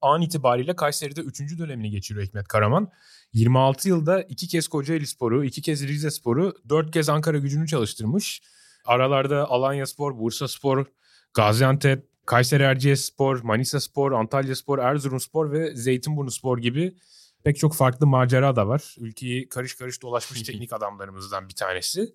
An 0.00 0.22
itibariyle 0.22 0.76
Kayseri'de 0.76 1.20
3. 1.20 1.58
dönemini 1.58 1.90
geçiriyor 1.90 2.26
Hikmet 2.26 2.48
Karaman. 2.48 2.90
26 3.32 3.88
yılda 3.88 4.22
iki 4.22 4.48
kez 4.48 4.68
Kocaeli 4.68 5.06
Sporu, 5.06 5.44
iki 5.44 5.62
kez 5.62 5.88
Rize 5.88 6.10
Sporu, 6.10 6.54
dört 6.68 6.90
kez 6.90 7.08
Ankara 7.08 7.38
gücünü 7.38 7.66
çalıştırmış. 7.66 8.42
Aralarda 8.86 9.50
Alanya 9.50 9.86
Spor, 9.86 10.18
Bursa 10.18 10.48
Spor, 10.48 10.86
Gaziantep, 11.34 12.08
Kayseri 12.26 12.62
Erciyes 12.62 13.04
Spor, 13.04 13.42
Manisa 13.42 13.80
Spor, 13.80 14.12
Antalya 14.12 14.56
Spor, 14.56 14.78
Erzurum 14.78 15.20
Spor 15.20 15.52
ve 15.52 15.76
Zeytinburnu 15.76 16.30
Spor 16.30 16.58
gibi 16.58 16.96
pek 17.44 17.58
çok 17.58 17.74
farklı 17.74 18.06
macera 18.06 18.56
da 18.56 18.68
var. 18.68 18.94
Ülkeyi 18.98 19.48
karış 19.48 19.76
karış 19.76 20.02
dolaşmış 20.02 20.42
teknik 20.42 20.72
adamlarımızdan 20.72 21.48
bir 21.48 21.54
tanesi. 21.54 22.14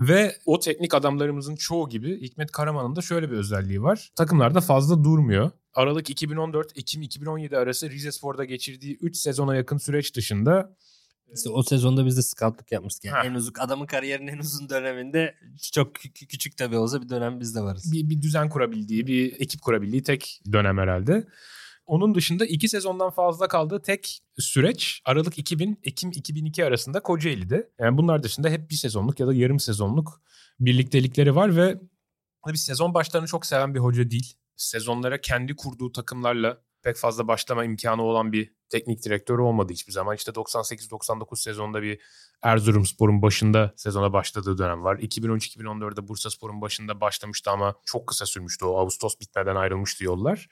Ve 0.00 0.36
o 0.46 0.60
teknik 0.60 0.94
adamlarımızın 0.94 1.56
çoğu 1.56 1.88
gibi 1.88 2.20
Hikmet 2.20 2.52
Karaman'ın 2.52 2.96
da 2.96 3.02
şöyle 3.02 3.30
bir 3.30 3.36
özelliği 3.36 3.82
var. 3.82 4.10
Takımlarda 4.16 4.60
fazla 4.60 5.04
durmuyor. 5.04 5.50
Aralık 5.74 6.10
2014, 6.10 6.78
Ekim 6.78 7.02
2017 7.02 7.56
arası 7.56 7.90
Rize 7.90 8.12
Spor'da 8.12 8.44
geçirdiği 8.44 8.98
3 9.00 9.16
sezona 9.16 9.56
yakın 9.56 9.78
süreç 9.78 10.16
dışında 10.16 10.76
İşte 11.34 11.50
o 11.50 11.62
sezonda 11.62 12.06
biz 12.06 12.16
de 12.16 12.22
scoutluk 12.22 12.72
yapmıştık. 12.72 13.04
Yani 13.04 13.14
Ha. 13.16 13.24
en 13.26 13.34
uzun 13.34 13.52
adamın 13.58 13.86
kariyerinin 13.86 14.26
en 14.32 14.38
uzun 14.38 14.68
döneminde 14.68 15.34
çok 15.72 15.96
kü- 15.96 16.26
küçük 16.26 16.56
tabii 16.56 16.76
olsa 16.76 17.02
bir 17.02 17.08
dönem 17.08 17.40
biz 17.40 17.54
de 17.54 17.60
varız. 17.60 17.92
bir, 17.92 18.10
bir 18.10 18.22
düzen 18.22 18.48
kurabildiği, 18.48 19.06
bir 19.06 19.40
ekip 19.40 19.62
kurabildiği 19.62 20.02
tek 20.02 20.40
dönem 20.52 20.78
herhalde. 20.78 21.26
Onun 21.86 22.14
dışında 22.14 22.46
iki 22.46 22.68
sezondan 22.68 23.10
fazla 23.10 23.48
kaldığı 23.48 23.82
tek 23.82 24.18
süreç 24.38 25.00
Aralık 25.04 25.38
2000, 25.38 25.80
Ekim 25.84 26.10
2002 26.10 26.64
arasında 26.64 27.00
Kocaeli'de. 27.02 27.70
Yani 27.78 27.98
bunlar 27.98 28.22
dışında 28.22 28.48
hep 28.48 28.70
bir 28.70 28.74
sezonluk 28.74 29.20
ya 29.20 29.26
da 29.26 29.34
yarım 29.34 29.60
sezonluk 29.60 30.20
birliktelikleri 30.60 31.34
var 31.36 31.56
ve 31.56 31.80
bir 32.48 32.54
sezon 32.58 32.94
başlarını 32.94 33.26
çok 33.26 33.46
seven 33.46 33.74
bir 33.74 33.80
hoca 33.80 34.10
değil. 34.10 34.34
Sezonlara 34.56 35.20
kendi 35.20 35.56
kurduğu 35.56 35.92
takımlarla 35.92 36.58
pek 36.84 36.96
fazla 36.96 37.28
başlama 37.28 37.64
imkanı 37.64 38.02
olan 38.02 38.32
bir 38.32 38.52
teknik 38.68 39.04
direktör 39.04 39.38
olmadı 39.38 39.72
hiçbir 39.72 39.92
zaman. 39.92 40.16
İşte 40.16 40.32
98-99 40.32 41.36
sezonda 41.36 41.82
bir 41.82 42.00
Erzurumspor'un 42.42 43.22
başında 43.22 43.72
sezona 43.76 44.12
başladığı 44.12 44.58
dönem 44.58 44.84
var. 44.84 44.96
2013-2014'de 44.96 46.08
Bursaspor'un 46.08 46.60
başında 46.60 47.00
başlamıştı 47.00 47.50
ama 47.50 47.74
çok 47.84 48.06
kısa 48.06 48.26
sürmüştü 48.26 48.64
o. 48.64 48.78
Ağustos 48.78 49.20
bitmeden 49.20 49.56
ayrılmıştı 49.56 50.04
yollar. 50.04 50.48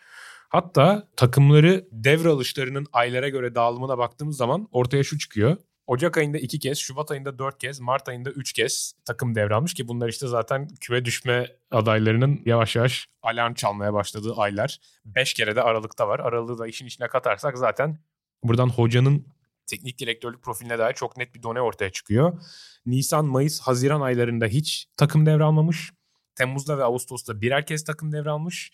Hatta 0.49 1.09
takımları 1.17 1.89
devralışlarının 1.93 2.87
aylara 2.93 3.29
göre 3.29 3.55
dağılımına 3.55 3.99
baktığımız 3.99 4.37
zaman 4.37 4.69
ortaya 4.73 5.05
şu 5.05 5.19
çıkıyor. 5.19 5.57
Ocak 5.93 6.17
ayında 6.17 6.39
iki 6.39 6.59
kez, 6.59 6.79
Şubat 6.79 7.11
ayında 7.11 7.39
dört 7.39 7.59
kez, 7.59 7.81
Mart 7.81 8.09
ayında 8.09 8.31
üç 8.31 8.53
kez 8.53 8.95
takım 9.05 9.35
devralmış 9.35 9.75
ki 9.75 9.89
bunlar 9.89 10.09
işte 10.09 10.27
zaten 10.27 10.69
küme 10.81 11.05
düşme 11.05 11.57
adaylarının 11.71 12.43
yavaş 12.47 12.77
yavaş 12.77 13.09
alarm 13.23 13.55
çalmaya 13.55 13.93
başladığı 13.93 14.35
aylar. 14.35 14.79
Beş 15.05 15.35
kere 15.35 15.57
de 15.57 15.63
Aralık'ta 15.63 16.09
var. 16.09 16.21
Aralığı 16.21 16.59
da 16.59 16.67
işin 16.67 16.87
içine 16.87 17.09
katarsak 17.09 17.59
zaten 17.59 17.99
buradan 18.43 18.69
hocanın 18.69 19.27
teknik 19.67 19.99
direktörlük 19.99 20.43
profiline 20.43 20.79
dair 20.79 20.95
çok 20.95 21.17
net 21.17 21.35
bir 21.35 21.43
done 21.43 21.61
ortaya 21.61 21.91
çıkıyor. 21.91 22.43
Nisan, 22.87 23.25
Mayıs, 23.25 23.61
Haziran 23.61 24.01
aylarında 24.01 24.47
hiç 24.47 24.89
takım 24.97 25.27
devralmamış. 25.27 25.93
Temmuz'da 26.35 26.79
ve 26.79 26.85
Ağustos'ta 26.85 27.41
birer 27.41 27.67
kez 27.67 27.85
takım 27.85 28.13
devralmış. 28.13 28.73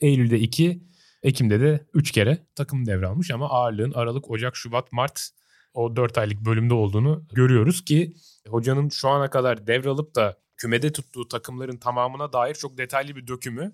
Eylül'de 0.00 0.38
iki, 0.38 0.82
Ekim'de 1.22 1.60
de 1.60 1.86
üç 1.94 2.10
kere 2.10 2.38
takım 2.54 2.86
devralmış 2.86 3.30
ama 3.30 3.50
ağırlığın 3.50 3.92
Aralık, 3.92 4.30
Ocak, 4.30 4.56
Şubat, 4.56 4.92
Mart 4.92 5.30
o 5.74 5.96
4 5.96 6.18
aylık 6.18 6.40
bölümde 6.44 6.74
olduğunu 6.74 7.24
görüyoruz 7.32 7.84
ki 7.84 8.14
hocanın 8.48 8.88
şu 8.88 9.08
ana 9.08 9.30
kadar 9.30 9.66
devralıp 9.66 10.14
da 10.14 10.38
kümede 10.56 10.92
tuttuğu 10.92 11.28
takımların 11.28 11.76
tamamına 11.76 12.32
dair 12.32 12.54
çok 12.54 12.78
detaylı 12.78 13.16
bir 13.16 13.26
dökümü 13.26 13.72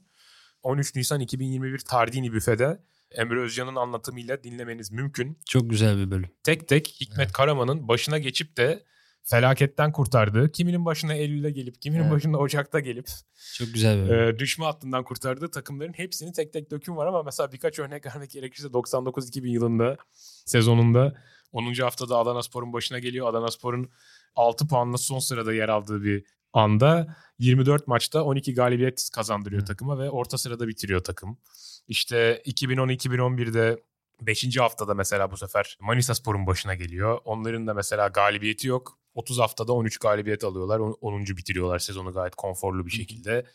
13 0.63 0.95
Nisan 0.95 1.21
2021 1.21 1.79
Tardini 1.79 2.33
büfede 2.33 2.81
Emre 3.11 3.41
Özcan'ın 3.41 3.77
anlatımıyla 3.77 4.43
dinlemeniz 4.45 4.93
mümkün. 4.93 5.39
Çok 5.47 5.71
güzel 5.71 5.99
bir 5.99 6.11
bölüm. 6.11 6.31
Tek 6.43 6.69
tek 6.69 6.89
Hikmet 7.01 7.19
Evet. 7.19 7.33
Karaman'ın 7.33 7.89
başına 7.89 8.19
geçip 8.19 8.57
de 8.57 8.83
felaketten 9.23 9.93
kurtardığı, 9.93 10.53
kiminin 10.53 10.85
başına 10.85 11.15
Eylül'de 11.15 11.51
gelip, 11.51 11.83
kiminin 11.83 12.03
Evet. 12.03 12.13
başına 12.13 12.39
Ocak'ta 12.39 12.81
gelip 12.81 13.07
Çok 13.55 13.69
güzel 13.75 14.05
bir 14.05 14.09
bölüm. 14.11 14.29
e, 14.35 14.39
düşme 14.39 14.65
hattından 14.65 15.05
kurtardığı 15.05 15.51
takımların 15.51 15.93
hepsini 15.93 16.33
tek 16.33 16.53
tek 16.53 16.71
döküm 16.71 16.97
var 16.97 17.07
ama 17.07 17.23
mesela 17.23 17.53
birkaç 17.53 17.79
örnek 17.79 18.07
vermek 18.07 18.31
gerekirse 18.31 18.69
99-2000 18.69 19.49
yılında 19.49 19.97
sezonunda 20.45 21.15
10. 21.55 21.75
haftada 21.75 22.19
Adana 22.19 22.43
Spor'un 22.43 22.73
başına 22.73 22.99
geliyor. 22.99 23.29
Adana 23.29 23.51
Spor'un 23.51 23.91
6 24.37 24.67
puanla 24.69 24.99
son 24.99 25.19
sırada 25.19 25.55
yer 25.55 25.69
aldığı 25.69 26.03
bir 26.03 26.25
anda 26.53 27.17
24 27.39 27.87
maçta 27.89 28.25
12 28.25 28.55
galibiyet 28.55 29.11
kazandırıyor 29.15 29.63
Hı. 29.63 29.67
takıma 29.67 29.99
ve 29.99 30.11
orta 30.11 30.39
sırada 30.39 30.69
bitiriyor 30.69 31.05
takım. 31.05 31.39
İşte 31.89 32.43
2010-2011'de 32.47 33.83
5. 34.21 34.57
haftada 34.57 34.95
mesela 34.95 35.31
bu 35.31 35.37
sefer 35.37 35.77
Manisa 35.81 36.15
Spor'un 36.15 36.47
başına 36.47 36.75
geliyor. 36.75 37.19
Onların 37.25 37.67
da 37.67 37.75
mesela 37.75 38.09
galibiyeti 38.09 38.69
yok. 38.69 38.99
30 39.15 39.39
haftada 39.39 39.73
13 39.73 39.99
galibiyet 39.99 40.45
alıyorlar. 40.45 40.79
On- 40.79 40.99
10. 41.01 41.37
bitiriyorlar 41.37 41.79
sezonu 41.79 42.13
gayet 42.13 42.35
konforlu 42.35 42.87
bir 42.87 42.91
şekilde. 42.91 43.47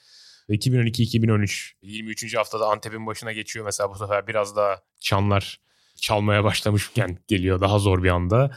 Ve 0.49 0.53
2012-2013 0.55 1.73
23. 1.81 2.35
haftada 2.35 2.67
Antep'in 2.67 3.07
başına 3.07 3.31
geçiyor. 3.31 3.65
Mesela 3.65 3.89
bu 3.89 3.95
sefer 3.95 4.27
biraz 4.27 4.55
daha 4.55 4.81
çanlar 4.99 5.59
çalmaya 6.01 6.43
başlamışken 6.43 7.17
geliyor 7.27 7.61
daha 7.61 7.79
zor 7.79 8.03
bir 8.03 8.09
anda. 8.09 8.51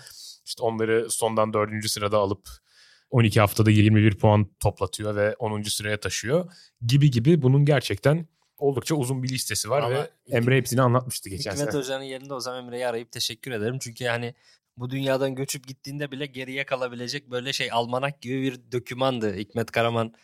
İşte 0.46 0.62
onları 0.62 1.10
sondan 1.10 1.52
4. 1.52 1.90
sırada 1.90 2.18
alıp 2.18 2.48
12 3.10 3.40
haftada 3.40 3.70
21 3.70 4.18
puan 4.18 4.46
toplatıyor 4.60 5.16
ve 5.16 5.34
10. 5.38 5.62
sıraya 5.62 6.00
taşıyor. 6.00 6.52
Gibi 6.86 7.10
gibi 7.10 7.42
bunun 7.42 7.64
gerçekten 7.64 8.26
oldukça 8.58 8.94
uzun 8.94 9.22
bir 9.22 9.28
listesi 9.28 9.70
var 9.70 9.82
Ama 9.82 9.94
ve 9.94 10.10
Emre 10.30 10.56
hepsini 10.56 10.82
anlatmıştı 10.82 11.28
geçen 11.28 11.52
Hikmet 11.52 11.70
sene. 11.70 11.80
Hoca'nın 11.80 12.04
yerinde 12.04 12.34
o 12.34 12.40
zaman 12.40 12.64
Emre'yi 12.64 12.86
arayıp 12.86 13.12
teşekkür 13.12 13.50
ederim. 13.50 13.78
Çünkü 13.80 14.04
yani 14.04 14.34
bu 14.76 14.90
dünyadan 14.90 15.34
göçüp 15.34 15.68
gittiğinde 15.68 16.10
bile 16.10 16.26
geriye 16.26 16.64
kalabilecek 16.64 17.30
böyle 17.30 17.52
şey 17.52 17.72
almanak 17.72 18.22
gibi 18.22 18.42
bir 18.42 18.72
dokümandı. 18.72 19.34
Hikmet 19.36 19.70
Karaman 19.70 20.14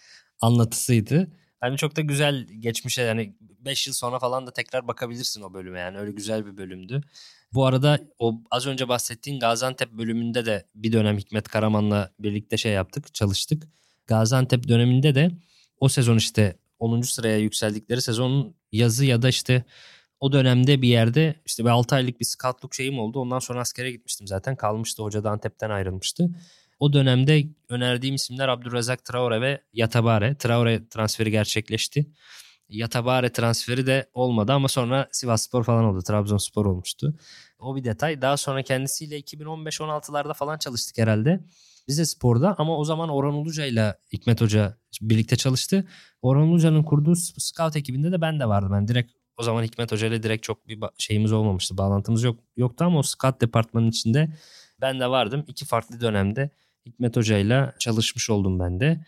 anlatısıydı. 0.40 1.32
Hani 1.60 1.76
çok 1.76 1.96
da 1.96 2.00
güzel 2.00 2.44
geçmişe 2.44 3.02
yani 3.02 3.34
5 3.40 3.86
yıl 3.86 3.94
sonra 3.94 4.18
falan 4.18 4.46
da 4.46 4.52
tekrar 4.52 4.88
bakabilirsin 4.88 5.42
o 5.42 5.54
bölüme 5.54 5.78
yani 5.78 5.98
öyle 5.98 6.10
güzel 6.12 6.46
bir 6.46 6.56
bölümdü. 6.56 7.00
Bu 7.52 7.66
arada 7.66 8.00
o 8.18 8.40
az 8.50 8.66
önce 8.66 8.88
bahsettiğin 8.88 9.40
Gaziantep 9.40 9.92
bölümünde 9.92 10.46
de 10.46 10.66
bir 10.74 10.92
dönem 10.92 11.18
Hikmet 11.18 11.48
Karaman'la 11.48 12.10
birlikte 12.18 12.56
şey 12.56 12.72
yaptık, 12.72 13.14
çalıştık. 13.14 13.68
Gaziantep 14.06 14.68
döneminde 14.68 15.14
de 15.14 15.30
o 15.80 15.88
sezon 15.88 16.16
işte 16.16 16.56
10. 16.78 17.00
sıraya 17.00 17.38
yükseldikleri 17.38 18.02
sezonun 18.02 18.54
yazı 18.72 19.04
ya 19.04 19.22
da 19.22 19.28
işte 19.28 19.64
o 20.20 20.32
dönemde 20.32 20.82
bir 20.82 20.88
yerde 20.88 21.34
işte 21.46 21.64
bir 21.64 21.68
6 21.68 21.94
aylık 21.94 22.20
bir 22.20 22.24
scoutluk 22.24 22.74
şeyim 22.74 22.98
oldu. 22.98 23.20
Ondan 23.20 23.38
sonra 23.38 23.60
askere 23.60 23.90
gitmiştim 23.90 24.26
zaten. 24.26 24.56
Kalmıştı. 24.56 25.02
Hoca 25.02 25.24
da 25.24 25.30
Antep'ten 25.30 25.70
ayrılmıştı. 25.70 26.30
O 26.78 26.92
dönemde 26.92 27.44
önerdiğim 27.68 28.14
isimler 28.14 28.48
Abdurrazak 28.48 29.04
Traore 29.04 29.40
ve 29.40 29.62
Yatabare. 29.72 30.34
Traore 30.34 30.88
transferi 30.88 31.30
gerçekleşti. 31.30 32.06
Yatabare 32.68 33.32
transferi 33.32 33.86
de 33.86 34.10
olmadı 34.12 34.52
ama 34.52 34.68
sonra 34.68 35.08
Sivasspor 35.12 35.64
falan 35.64 35.84
oldu. 35.84 36.02
Trabzonspor 36.02 36.66
olmuştu. 36.66 37.14
O 37.58 37.76
bir 37.76 37.84
detay. 37.84 38.22
Daha 38.22 38.36
sonra 38.36 38.62
kendisiyle 38.62 39.20
2015-16'larda 39.20 40.34
falan 40.34 40.58
çalıştık 40.58 40.98
herhalde. 40.98 41.40
Rize 41.88 42.04
Spor'da 42.04 42.54
ama 42.58 42.78
o 42.78 42.84
zaman 42.84 43.08
Orhan 43.08 43.34
Uluca 43.34 43.64
ile 43.64 43.94
Hikmet 44.12 44.40
Hoca 44.40 44.76
birlikte 45.00 45.36
çalıştı. 45.36 45.88
Orhan 46.22 46.48
Uluca'nın 46.48 46.82
kurduğu 46.82 47.16
scout 47.16 47.76
ekibinde 47.76 48.12
de 48.12 48.20
ben 48.20 48.40
de 48.40 48.48
vardım. 48.48 48.72
Ben 48.72 48.88
direkt 48.88 49.12
o 49.36 49.42
zaman 49.42 49.62
Hikmet 49.62 49.92
Hoca 49.92 50.06
ile 50.06 50.22
direkt 50.22 50.42
çok 50.42 50.68
bir 50.68 50.78
şeyimiz 50.98 51.32
olmamıştı. 51.32 51.78
Bağlantımız 51.78 52.22
yok 52.22 52.40
yoktu 52.56 52.84
ama 52.84 52.98
o 52.98 53.02
scout 53.02 53.40
departmanının 53.40 53.90
içinde 53.90 54.28
ben 54.80 55.00
de 55.00 55.10
vardım. 55.10 55.44
İki 55.48 55.64
farklı 55.64 56.00
dönemde 56.00 56.50
Hikmet 56.88 57.16
Hoca 57.16 57.74
çalışmış 57.78 58.30
oldum 58.30 58.60
ben 58.60 58.80
de. 58.80 59.04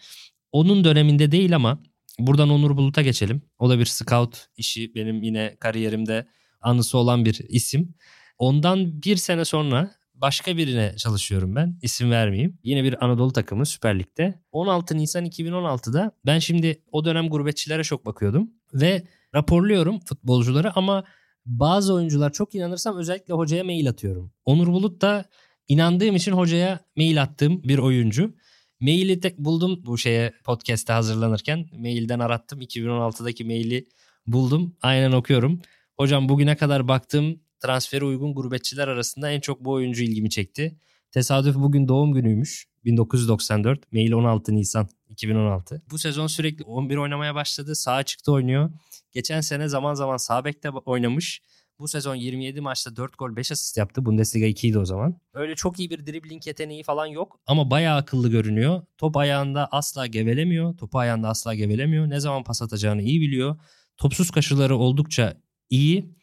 Onun 0.52 0.84
döneminde 0.84 1.32
değil 1.32 1.56
ama 1.56 1.82
Buradan 2.26 2.50
Onur 2.50 2.76
Bulut'a 2.76 3.02
geçelim. 3.02 3.42
O 3.58 3.70
da 3.70 3.78
bir 3.78 3.84
scout 3.84 4.46
işi 4.56 4.94
benim 4.94 5.22
yine 5.22 5.56
kariyerimde 5.60 6.26
anısı 6.60 6.98
olan 6.98 7.24
bir 7.24 7.40
isim. 7.48 7.94
Ondan 8.38 9.02
bir 9.02 9.16
sene 9.16 9.44
sonra 9.44 9.90
başka 10.14 10.56
birine 10.56 10.96
çalışıyorum 10.96 11.56
ben. 11.56 11.78
İsim 11.82 12.10
vermeyeyim. 12.10 12.58
Yine 12.62 12.84
bir 12.84 13.04
Anadolu 13.04 13.32
takımı 13.32 13.66
Süper 13.66 13.98
Lig'de. 13.98 14.42
16 14.52 14.98
Nisan 14.98 15.26
2016'da 15.26 16.12
ben 16.26 16.38
şimdi 16.38 16.82
o 16.92 17.04
dönem 17.04 17.28
gurbetçilere 17.28 17.84
çok 17.84 18.06
bakıyordum. 18.06 18.50
Ve 18.74 19.02
raporluyorum 19.34 20.00
futbolcuları 20.00 20.76
ama 20.76 21.04
bazı 21.46 21.94
oyuncular 21.94 22.32
çok 22.32 22.54
inanırsam 22.54 22.96
özellikle 22.96 23.34
hocaya 23.34 23.64
mail 23.64 23.88
atıyorum. 23.88 24.32
Onur 24.44 24.66
Bulut 24.66 25.02
da 25.02 25.24
inandığım 25.70 26.16
için 26.16 26.32
hocaya 26.32 26.80
mail 26.96 27.22
attığım 27.22 27.62
bir 27.62 27.78
oyuncu. 27.78 28.34
Maili 28.80 29.20
tek 29.20 29.38
buldum 29.38 29.82
bu 29.86 29.98
şeye 29.98 30.32
podcast'te 30.44 30.92
hazırlanırken. 30.92 31.66
Mailden 31.78 32.18
arattım. 32.18 32.60
2016'daki 32.60 33.44
maili 33.44 33.88
buldum. 34.26 34.76
Aynen 34.82 35.12
okuyorum. 35.12 35.60
Hocam 35.96 36.28
bugüne 36.28 36.56
kadar 36.56 36.88
baktığım 36.88 37.40
transferi 37.60 38.04
uygun 38.04 38.34
gurbetçiler 38.34 38.88
arasında 38.88 39.30
en 39.30 39.40
çok 39.40 39.64
bu 39.64 39.70
oyuncu 39.70 40.02
ilgimi 40.02 40.30
çekti. 40.30 40.78
Tesadüf 41.12 41.56
bugün 41.56 41.88
doğum 41.88 42.12
günüymüş. 42.12 42.66
1994. 42.84 43.92
Mail 43.92 44.12
16 44.12 44.54
Nisan 44.54 44.88
2016. 45.08 45.82
Bu 45.90 45.98
sezon 45.98 46.26
sürekli 46.26 46.64
11 46.64 46.96
oynamaya 46.96 47.34
başladı. 47.34 47.74
Sağ 47.74 48.02
çıktı 48.02 48.32
oynuyor. 48.32 48.70
Geçen 49.12 49.40
sene 49.40 49.68
zaman 49.68 49.94
zaman 49.94 50.16
sağ 50.16 50.44
bekte 50.44 50.70
oynamış. 50.70 51.42
Bu 51.80 51.88
sezon 51.88 52.14
27 52.14 52.60
maçta 52.60 52.96
4 52.96 53.18
gol 53.18 53.36
5 53.36 53.52
asist 53.52 53.76
yaptı. 53.76 54.04
Bundesliga 54.04 54.46
2'ydi 54.46 54.78
o 54.78 54.84
zaman. 54.84 55.20
Öyle 55.34 55.54
çok 55.54 55.78
iyi 55.78 55.90
bir 55.90 56.06
dribbling 56.06 56.46
yeteneği 56.46 56.82
falan 56.82 57.06
yok 57.06 57.40
ama 57.46 57.70
bayağı 57.70 57.96
akıllı 57.96 58.28
görünüyor. 58.30 58.82
Top 58.98 59.16
ayağında 59.16 59.68
asla 59.72 60.06
gevelemiyor. 60.06 60.76
Topu 60.76 60.98
ayağında 60.98 61.28
asla 61.28 61.54
gevelemiyor. 61.54 62.10
Ne 62.10 62.20
zaman 62.20 62.44
pas 62.44 62.62
atacağını 62.62 63.02
iyi 63.02 63.20
biliyor. 63.20 63.56
Topsuz 63.96 64.30
kaşıları 64.30 64.76
oldukça 64.76 65.36
iyi. 65.70 66.14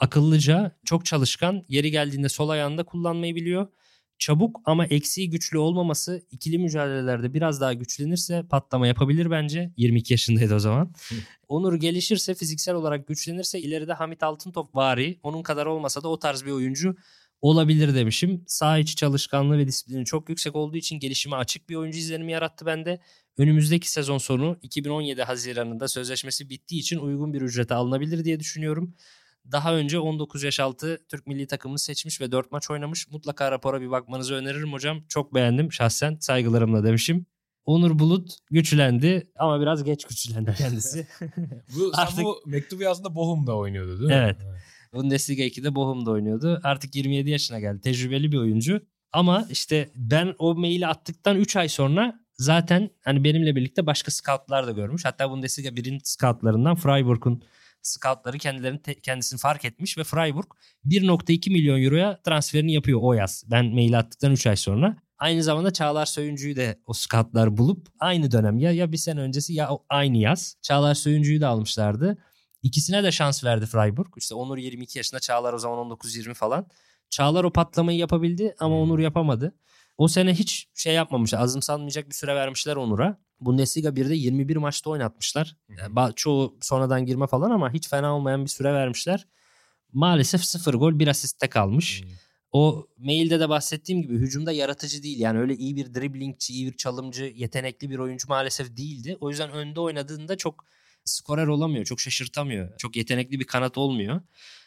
Akıllıca, 0.00 0.76
çok 0.84 1.04
çalışkan. 1.04 1.64
Yeri 1.68 1.90
geldiğinde 1.90 2.28
sol 2.28 2.48
ayağında 2.48 2.84
kullanmayı 2.84 3.34
biliyor. 3.34 3.66
Çabuk 4.18 4.60
ama 4.64 4.86
eksiği 4.86 5.30
güçlü 5.30 5.58
olmaması 5.58 6.22
ikili 6.30 6.58
mücadelelerde 6.58 7.34
biraz 7.34 7.60
daha 7.60 7.72
güçlenirse 7.72 8.42
patlama 8.50 8.86
yapabilir 8.86 9.30
bence. 9.30 9.72
22 9.76 10.12
yaşındaydı 10.12 10.54
o 10.54 10.58
zaman. 10.58 10.92
Onur 11.48 11.74
gelişirse 11.74 12.34
fiziksel 12.34 12.74
olarak 12.74 13.08
güçlenirse 13.08 13.60
ileride 13.60 13.92
Hamit 13.92 14.22
Altıntop 14.22 14.74
vari 14.74 15.18
onun 15.22 15.42
kadar 15.42 15.66
olmasa 15.66 16.02
da 16.02 16.08
o 16.08 16.18
tarz 16.18 16.44
bir 16.44 16.50
oyuncu 16.50 16.96
olabilir 17.42 17.94
demişim. 17.94 18.44
Sağ 18.46 18.78
içi 18.78 18.96
çalışkanlığı 18.96 19.58
ve 19.58 19.66
disiplini 19.66 20.04
çok 20.04 20.28
yüksek 20.28 20.56
olduğu 20.56 20.76
için 20.76 20.98
gelişime 20.98 21.36
açık 21.36 21.68
bir 21.68 21.74
oyuncu 21.74 21.98
izlenimi 21.98 22.32
yarattı 22.32 22.66
bende. 22.66 23.00
Önümüzdeki 23.38 23.90
sezon 23.90 24.18
sonu 24.18 24.58
2017 24.62 25.22
Haziran'ında 25.22 25.88
sözleşmesi 25.88 26.50
bittiği 26.50 26.80
için 26.80 26.98
uygun 26.98 27.32
bir 27.32 27.42
ücrete 27.42 27.74
alınabilir 27.74 28.24
diye 28.24 28.40
düşünüyorum. 28.40 28.94
Daha 29.52 29.74
önce 29.74 29.98
19 29.98 30.42
yaş 30.42 30.60
altı 30.60 30.98
Türk 31.08 31.26
milli 31.26 31.46
takımını 31.46 31.78
seçmiş 31.78 32.20
ve 32.20 32.32
4 32.32 32.52
maç 32.52 32.70
oynamış. 32.70 33.10
Mutlaka 33.10 33.50
rapora 33.52 33.80
bir 33.80 33.90
bakmanızı 33.90 34.34
öneririm 34.34 34.72
hocam. 34.72 35.00
Çok 35.08 35.34
beğendim 35.34 35.72
şahsen 35.72 36.16
saygılarımla 36.20 36.84
demişim. 36.84 37.26
Onur 37.64 37.98
Bulut 37.98 38.36
güçlendi 38.50 39.30
ama 39.38 39.60
biraz 39.60 39.84
geç 39.84 40.04
güçlendi 40.04 40.54
kendisi. 40.58 41.06
bu, 41.76 41.90
Artık- 41.94 42.14
Sen 42.16 42.24
bu 42.24 42.42
mektubu 42.46 42.82
yazdığında 42.82 43.14
Bochum'da 43.14 43.56
oynuyordu 43.56 43.98
değil 43.98 44.10
mi? 44.10 44.14
Evet. 44.16 44.36
Bundesliga 44.92 45.42
2'de 45.42 45.74
Bochum'da 45.74 46.10
oynuyordu. 46.10 46.60
Artık 46.64 46.94
27 46.94 47.30
yaşına 47.30 47.60
geldi. 47.60 47.80
Tecrübeli 47.80 48.32
bir 48.32 48.36
oyuncu. 48.38 48.80
Ama 49.12 49.46
işte 49.50 49.88
ben 49.96 50.34
o 50.38 50.54
maili 50.54 50.86
attıktan 50.86 51.36
3 51.36 51.56
ay 51.56 51.68
sonra 51.68 52.20
zaten 52.32 52.90
hani 53.04 53.24
benimle 53.24 53.56
birlikte 53.56 53.86
başka 53.86 54.10
scoutlar 54.10 54.66
da 54.66 54.72
görmüş. 54.72 55.04
Hatta 55.04 55.30
Bundesliga 55.30 55.68
1'in 55.68 56.00
scoutlarından 56.04 56.76
Freiburg'un 56.76 57.42
scoutları 57.86 58.38
kendilerini 58.38 58.82
te- 58.82 59.00
kendisini 59.00 59.38
fark 59.38 59.64
etmiş 59.64 59.98
ve 59.98 60.04
Freiburg 60.04 60.46
1.2 60.86 61.50
milyon 61.50 61.82
euroya 61.82 62.20
transferini 62.22 62.72
yapıyor 62.72 63.00
o 63.02 63.12
yaz. 63.12 63.44
Ben 63.46 63.66
mail 63.66 63.98
attıktan 63.98 64.32
3 64.32 64.46
ay 64.46 64.56
sonra. 64.56 64.96
Aynı 65.18 65.42
zamanda 65.42 65.72
Çağlar 65.72 66.06
Söyüncü'yü 66.06 66.56
de 66.56 66.80
o 66.86 66.92
scoutlar 66.92 67.56
bulup 67.56 67.88
aynı 68.00 68.30
dönem 68.30 68.58
ya 68.58 68.72
ya 68.72 68.92
bir 68.92 68.96
sene 68.96 69.20
öncesi 69.20 69.54
ya 69.54 69.70
aynı 69.88 70.16
yaz. 70.16 70.56
Çağlar 70.62 70.94
Söyüncü'yü 70.94 71.40
de 71.40 71.46
almışlardı. 71.46 72.18
İkisine 72.62 73.04
de 73.04 73.12
şans 73.12 73.44
verdi 73.44 73.66
Freiburg. 73.66 74.06
İşte 74.16 74.34
Onur 74.34 74.58
22 74.58 74.98
yaşında, 74.98 75.20
Çağlar 75.20 75.52
o 75.52 75.58
zaman 75.58 75.78
19-20 75.78 76.34
falan. 76.34 76.66
Çağlar 77.10 77.44
o 77.44 77.52
patlamayı 77.52 77.98
yapabildi 77.98 78.54
ama 78.58 78.80
Onur 78.80 78.98
yapamadı. 78.98 79.54
O 79.98 80.08
sene 80.08 80.34
hiç 80.34 80.68
şey 80.74 80.94
yapmamış. 80.94 81.34
Azımsanmayacak 81.34 82.08
bir 82.08 82.14
süre 82.14 82.34
vermişler 82.34 82.76
Onur'a. 82.76 83.18
Bundesliga 83.40 83.88
1'de 83.88 84.14
21 84.14 84.56
maçta 84.56 84.90
oynatmışlar. 84.90 85.56
Yani 85.68 86.14
çoğu 86.16 86.58
sonradan 86.60 87.06
girme 87.06 87.26
falan 87.26 87.50
ama 87.50 87.72
hiç 87.72 87.88
fena 87.88 88.16
olmayan 88.16 88.44
bir 88.44 88.50
süre 88.50 88.72
vermişler. 88.72 89.26
Maalesef 89.92 90.44
0 90.44 90.74
gol 90.74 90.98
1 90.98 91.08
asiste 91.08 91.48
kalmış. 91.48 92.02
Hmm. 92.02 92.10
O 92.52 92.86
mailde 92.98 93.40
de 93.40 93.48
bahsettiğim 93.48 94.02
gibi 94.02 94.14
hücumda 94.14 94.52
yaratıcı 94.52 95.02
değil. 95.02 95.20
Yani 95.20 95.38
öyle 95.38 95.56
iyi 95.56 95.76
bir 95.76 95.94
driblingçi, 95.94 96.52
iyi 96.52 96.66
bir 96.66 96.76
çalımcı, 96.76 97.32
yetenekli 97.34 97.90
bir 97.90 97.98
oyuncu 97.98 98.28
maalesef 98.28 98.76
değildi. 98.76 99.16
O 99.20 99.30
yüzden 99.30 99.50
önde 99.50 99.80
oynadığında 99.80 100.36
çok 100.36 100.64
skorer 101.04 101.46
olamıyor. 101.46 101.84
Çok 101.84 102.00
şaşırtamıyor. 102.00 102.78
Çok 102.78 102.96
yetenekli 102.96 103.40
bir 103.40 103.44
kanat 103.44 103.78
olmuyor. 103.78 104.20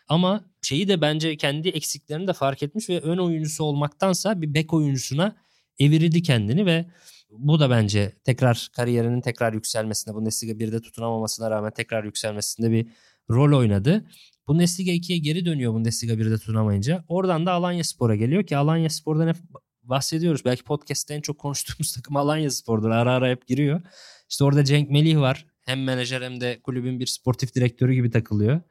Ama 0.09 0.45
şeyi 0.61 0.87
de 0.87 1.01
bence 1.01 1.37
kendi 1.37 1.69
eksiklerini 1.69 2.27
de 2.27 2.33
fark 2.33 2.63
etmiş 2.63 2.89
ve 2.89 2.99
ön 3.01 3.17
oyuncusu 3.17 3.63
olmaktansa 3.63 4.41
bir 4.41 4.53
bek 4.53 4.73
oyuncusuna 4.73 5.35
evirdi 5.79 6.21
kendini 6.21 6.65
ve 6.65 6.85
bu 7.31 7.59
da 7.59 7.69
bence 7.69 8.15
tekrar 8.23 8.69
kariyerinin 8.75 9.21
tekrar 9.21 9.53
yükselmesine, 9.53 10.13
Bundesliga 10.13 10.53
1'de 10.53 10.81
tutunamamasına 10.81 11.51
rağmen 11.51 11.71
tekrar 11.71 12.03
yükselmesinde 12.03 12.71
bir 12.71 12.87
rol 13.29 13.57
oynadı. 13.57 14.05
Bundesliga 14.47 14.91
2'ye 14.91 15.17
geri 15.17 15.45
dönüyor 15.45 15.73
Bundesliga 15.73 16.13
1'de 16.13 16.37
tutunamayınca. 16.37 17.05
Oradan 17.07 17.45
da 17.45 17.51
Alanya 17.51 17.83
Spor'a 17.83 18.15
geliyor 18.15 18.43
ki 18.43 18.57
Alanya 18.57 18.89
Spor'dan 18.89 19.27
hep 19.27 19.37
bahsediyoruz. 19.83 20.45
Belki 20.45 20.63
podcast'te 20.63 21.13
en 21.13 21.21
çok 21.21 21.39
konuştuğumuz 21.39 21.91
takım 21.95 22.15
Alanya 22.15 22.51
Spor'dur. 22.51 22.89
Ara 22.89 23.13
ara 23.13 23.29
hep 23.29 23.47
giriyor. 23.47 23.81
İşte 24.29 24.43
orada 24.43 24.63
Cenk 24.63 24.89
Melih 24.89 25.17
var. 25.17 25.45
Hem 25.69 25.83
menajer 25.83 26.21
hem 26.21 26.41
de 26.41 26.59
kulübün 26.63 26.99
bir 26.99 27.05
sportif 27.05 27.55
direktörü 27.55 27.93
gibi 27.93 28.09
takılıyor. 28.09 28.61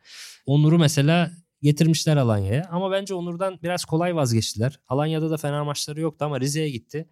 Onur'u 0.47 0.79
mesela 0.79 1.31
getirmişler 1.63 2.17
Alanya'ya. 2.17 2.69
Ama 2.71 2.91
bence 2.91 3.15
Onur'dan 3.15 3.59
biraz 3.63 3.85
kolay 3.85 4.17
vazgeçtiler. 4.17 4.81
Alanya'da 4.89 5.31
da 5.31 5.37
fena 5.37 5.65
maçları 5.65 6.01
yoktu 6.01 6.25
ama 6.25 6.41
Rize'ye 6.41 6.71
gitti. 6.71 7.09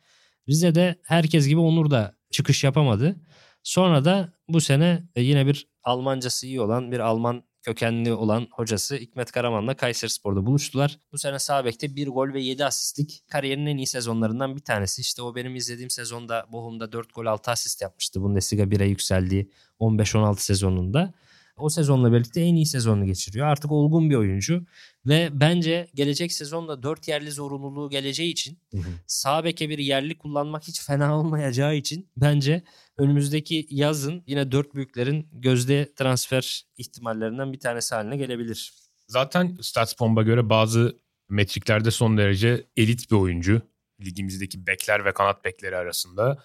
Rize'de 0.49 1.01
herkes 1.03 1.49
gibi 1.49 1.61
Onur 1.61 1.91
da 1.91 2.15
çıkış 2.31 2.65
yapamadı. 2.65 3.17
Sonra 3.63 4.05
da 4.05 4.33
bu 4.49 4.61
sene 4.61 5.03
e, 5.17 5.23
yine 5.23 5.47
bir 5.47 5.69
Almancası 5.83 6.47
iyi 6.47 6.61
olan 6.61 6.93
bir 6.93 6.99
Alman 7.01 7.43
kökenli 7.67 8.13
olan 8.13 8.49
hocası 8.51 8.97
Hikmet 8.97 9.33
Karaman'la 9.33 9.77
Kayserispor'da 9.77 10.47
buluştular. 10.47 10.99
Bu 11.13 11.19
sene 11.19 11.39
sağ 11.39 11.65
bekte 11.65 11.97
1 11.97 12.09
gol 12.09 12.33
ve 12.33 12.41
7 12.41 12.65
asistlik 12.65 13.23
kariyerinin 13.29 13.67
en 13.67 13.77
iyi 13.77 13.87
sezonlarından 13.87 14.57
bir 14.57 14.61
tanesi. 14.61 15.01
İşte 15.01 15.23
o 15.23 15.35
benim 15.35 15.57
izlediğim 15.57 15.91
sezonda 15.91 16.47
Bochum'da 16.53 16.93
4 16.93 17.15
gol 17.15 17.27
6 17.27 17.51
asist 17.51 17.83
yapmıştı. 17.83 18.23
Bundesliga 18.23 18.63
1'e 18.63 18.87
yükseldiği 18.87 19.51
15-16 19.81 20.37
sezonunda. 20.37 21.13
O 21.59 21.69
sezonla 21.69 22.13
birlikte 22.13 22.41
en 22.41 22.55
iyi 22.55 22.67
sezonunu 22.67 23.07
geçiriyor. 23.07 23.47
Artık 23.47 23.73
olgun 23.73 24.11
bir 24.11 24.15
oyuncu 24.15 24.67
ve 25.07 25.29
bence 25.33 25.87
gelecek 25.95 26.33
sezonda 26.33 26.83
4 26.83 27.09
yerli 27.09 27.31
zorunluluğu 27.31 27.91
geleceği 27.91 28.33
için 28.33 28.59
sağ 29.07 29.45
beke 29.45 29.69
bir 29.69 29.79
yerli 29.79 30.19
kullanmak 30.19 30.69
hiç 30.69 30.83
fena 30.83 31.19
olmayacağı 31.19 31.77
için 31.77 32.09
bence 32.17 32.63
önümüzdeki 32.99 33.67
yazın 33.71 34.23
yine 34.27 34.53
dört 34.53 34.75
büyüklerin 34.75 35.29
gözde 35.33 35.93
transfer 35.95 36.67
ihtimallerinden 36.77 37.53
bir 37.53 37.61
tanesi 37.61 37.95
haline 37.95 38.17
gelebilir. 38.17 38.73
Zaten 39.09 39.57
Statsbomb'a 39.61 40.23
göre 40.23 40.49
bazı 40.51 40.99
metriklerde 41.29 41.91
son 41.91 42.19
derece 42.19 42.67
elit 42.77 43.11
bir 43.11 43.17
oyuncu. 43.17 43.63
Ligimizdeki 44.05 44.67
bekler 44.67 45.05
ve 45.05 45.13
kanat 45.13 45.45
bekleri 45.45 45.77
arasında. 45.77 46.45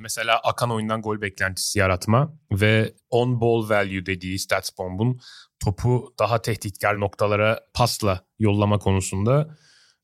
Mesela 0.00 0.38
akan 0.38 0.70
oyundan 0.70 1.02
gol 1.02 1.20
beklentisi 1.20 1.78
yaratma 1.78 2.38
ve 2.52 2.94
on 3.10 3.40
ball 3.40 3.68
value 3.68 4.06
dediği 4.06 4.38
Statsbomb'un 4.38 5.20
topu 5.64 6.14
daha 6.18 6.42
tehditkar 6.42 7.00
noktalara 7.00 7.60
pasla 7.74 8.26
yollama 8.38 8.78
konusunda 8.78 9.56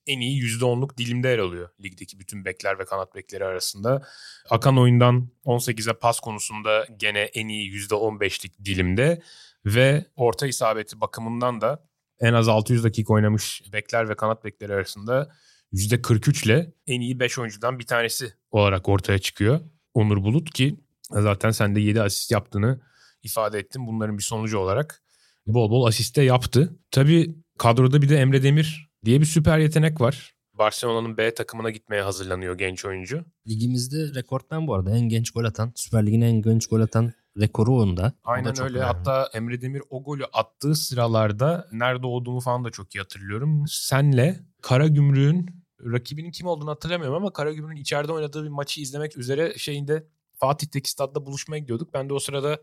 en 0.06 0.20
iyi 0.20 0.42
%10'luk 0.42 0.96
dilimde 0.96 1.28
yer 1.28 1.38
alıyor 1.38 1.68
ligdeki 1.82 2.18
bütün 2.18 2.44
bekler 2.44 2.78
ve 2.78 2.84
kanat 2.84 3.14
bekleri 3.14 3.44
arasında. 3.44 4.02
Akan 4.50 4.78
oyundan 4.78 5.28
18'e 5.44 5.92
pas 5.92 6.20
konusunda 6.20 6.86
gene 6.96 7.20
en 7.20 7.48
iyi 7.48 7.72
%15'lik 7.72 8.64
dilimde 8.64 9.22
ve 9.66 10.06
orta 10.16 10.46
isabeti 10.46 11.00
bakımından 11.00 11.60
da 11.60 11.88
en 12.20 12.32
az 12.32 12.48
600 12.48 12.84
dakika 12.84 13.12
oynamış 13.12 13.62
bekler 13.72 14.08
ve 14.08 14.14
kanat 14.14 14.44
bekleri 14.44 14.74
arasında 14.74 15.30
%43 15.72 16.44
ile 16.44 16.72
en 16.86 17.00
iyi 17.00 17.20
5 17.20 17.38
oyuncudan 17.38 17.78
bir 17.78 17.86
tanesi 17.86 18.34
olarak 18.50 18.88
ortaya 18.88 19.18
çıkıyor. 19.18 19.60
Onur 19.96 20.24
Bulut 20.24 20.50
ki 20.50 20.80
zaten 21.10 21.50
sen 21.50 21.74
de 21.74 21.80
7 21.80 22.02
asist 22.02 22.30
yaptığını 22.30 22.80
ifade 23.22 23.58
ettin. 23.58 23.86
Bunların 23.86 24.18
bir 24.18 24.22
sonucu 24.22 24.58
olarak 24.58 25.02
bol 25.46 25.70
bol 25.70 25.86
asiste 25.86 26.22
yaptı. 26.22 26.78
Tabii 26.90 27.36
kadroda 27.58 28.02
bir 28.02 28.08
de 28.08 28.16
Emre 28.16 28.42
Demir 28.42 28.90
diye 29.04 29.20
bir 29.20 29.26
süper 29.26 29.58
yetenek 29.58 30.00
var. 30.00 30.34
Barcelona'nın 30.54 31.16
B 31.16 31.34
takımına 31.34 31.70
gitmeye 31.70 32.02
hazırlanıyor 32.02 32.58
genç 32.58 32.84
oyuncu. 32.84 33.24
Ligimizde 33.48 34.14
rekortmen 34.14 34.66
bu 34.66 34.74
arada 34.74 34.96
en 34.96 35.08
genç 35.08 35.30
gol 35.30 35.44
atan, 35.44 35.72
Süper 35.76 36.06
Lig'in 36.06 36.20
en 36.20 36.42
genç 36.42 36.66
gol 36.66 36.80
atan 36.80 37.12
rekoru 37.40 37.74
onda. 37.82 38.12
Aynen 38.24 38.60
öyle. 38.60 38.78
önemli. 38.78 38.82
Hatta 38.84 39.28
Emre 39.34 39.60
Demir 39.60 39.82
o 39.90 40.02
golü 40.02 40.24
attığı 40.32 40.74
sıralarda 40.74 41.68
nerede 41.72 42.06
olduğumu 42.06 42.40
falan 42.40 42.64
da 42.64 42.70
çok 42.70 42.94
iyi 42.94 42.98
hatırlıyorum. 42.98 43.64
Senle 43.68 44.40
Karagümrük'ün 44.62 45.65
rakibinin 45.92 46.30
kim 46.30 46.46
olduğunu 46.46 46.70
hatırlamıyorum 46.70 47.16
ama 47.16 47.32
Karagümrük'ün 47.32 47.80
içeride 47.80 48.12
oynadığı 48.12 48.44
bir 48.44 48.48
maçı 48.48 48.80
izlemek 48.80 49.16
üzere 49.16 49.58
şeyinde 49.58 50.06
Fatih'teki 50.34 50.90
stadda 50.90 51.26
buluşmaya 51.26 51.58
gidiyorduk. 51.58 51.94
Ben 51.94 52.08
de 52.08 52.14
o 52.14 52.18
sırada 52.18 52.58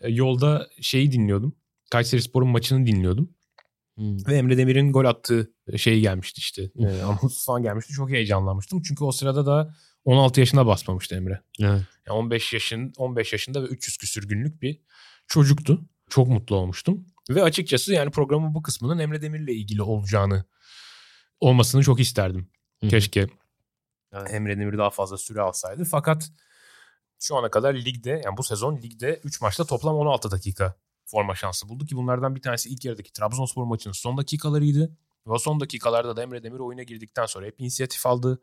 e, 0.00 0.10
yolda 0.10 0.68
şeyi 0.80 1.12
dinliyordum. 1.12 1.54
Kayserispor'un 1.90 2.48
maçını 2.48 2.86
dinliyordum. 2.86 3.30
Hmm. 3.94 4.26
Ve 4.26 4.36
Emre 4.36 4.58
Demir'in 4.58 4.92
gol 4.92 5.04
attığı 5.04 5.52
şey 5.76 6.00
gelmişti 6.00 6.38
işte. 6.38 6.70
E, 6.78 7.02
anons 7.02 7.46
falan 7.46 7.62
gelmişti. 7.62 7.92
Çok 7.92 8.10
heyecanlanmıştım. 8.10 8.82
Çünkü 8.82 9.04
o 9.04 9.12
sırada 9.12 9.46
da 9.46 9.74
16 10.04 10.40
yaşına 10.40 10.66
basmamıştı 10.66 11.14
Emre. 11.14 11.40
Evet. 11.60 11.82
Yani 12.06 12.18
15 12.18 12.52
yaşın 12.52 12.92
15 12.96 13.32
yaşında 13.32 13.62
ve 13.62 13.66
300 13.66 13.96
küsür 13.96 14.28
günlük 14.28 14.62
bir 14.62 14.80
çocuktu. 15.26 15.84
Çok 16.10 16.28
mutlu 16.28 16.56
olmuştum. 16.56 17.06
Ve 17.30 17.42
açıkçası 17.42 17.92
yani 17.92 18.10
programın 18.10 18.54
bu 18.54 18.62
kısmının 18.62 18.98
Emre 18.98 19.22
Demir'le 19.22 19.48
ilgili 19.48 19.82
olacağını 19.82 20.44
olmasını 21.40 21.82
çok 21.82 22.00
isterdim. 22.00 22.50
Hı 22.80 22.86
hı. 22.86 22.90
Keşke 22.90 23.26
Evet. 24.12 24.34
Emre 24.34 24.58
Demir 24.58 24.78
daha 24.78 24.90
fazla 24.90 25.18
süre 25.18 25.40
alsaydı. 25.40 25.84
Fakat 25.84 26.30
şu 27.20 27.36
ana 27.36 27.50
kadar 27.50 27.74
ligde 27.74 28.10
yani 28.24 28.36
bu 28.36 28.42
sezon 28.42 28.76
ligde 28.76 29.20
3 29.24 29.40
maçta 29.40 29.64
toplam 29.64 29.96
16 29.96 30.30
dakika 30.30 30.74
forma 31.06 31.34
şansı 31.34 31.68
buldu 31.68 31.86
ki 31.86 31.96
bunlardan 31.96 32.36
bir 32.36 32.42
tanesi 32.42 32.68
ilk 32.68 32.84
yarıdaki 32.84 33.12
Trabzonspor 33.12 33.64
maçının 33.64 33.92
son 33.92 34.16
dakikalarıydı. 34.16 34.96
Ve 35.26 35.32
o 35.32 35.38
son 35.38 35.60
dakikalarda 35.60 36.16
da 36.16 36.22
Emre 36.22 36.42
Demir 36.42 36.58
oyuna 36.58 36.82
girdikten 36.82 37.26
sonra 37.26 37.46
hep 37.46 37.60
inisiyatif 37.60 38.06
aldı. 38.06 38.42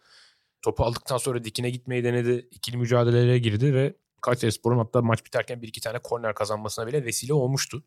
Topu 0.61 0.83
aldıktan 0.83 1.17
sonra 1.17 1.43
dikine 1.43 1.69
gitmeyi 1.69 2.03
denedi. 2.03 2.47
İkili 2.51 2.77
mücadelelere 2.77 3.39
girdi 3.39 3.73
ve 3.73 3.95
Kayserispor'un 4.21 4.77
hatta 4.77 5.01
maç 5.01 5.25
biterken 5.25 5.61
bir 5.61 5.67
iki 5.67 5.81
tane 5.81 5.99
korner 5.99 6.35
kazanmasına 6.35 6.87
bile 6.87 7.05
vesile 7.05 7.33
olmuştu. 7.33 7.83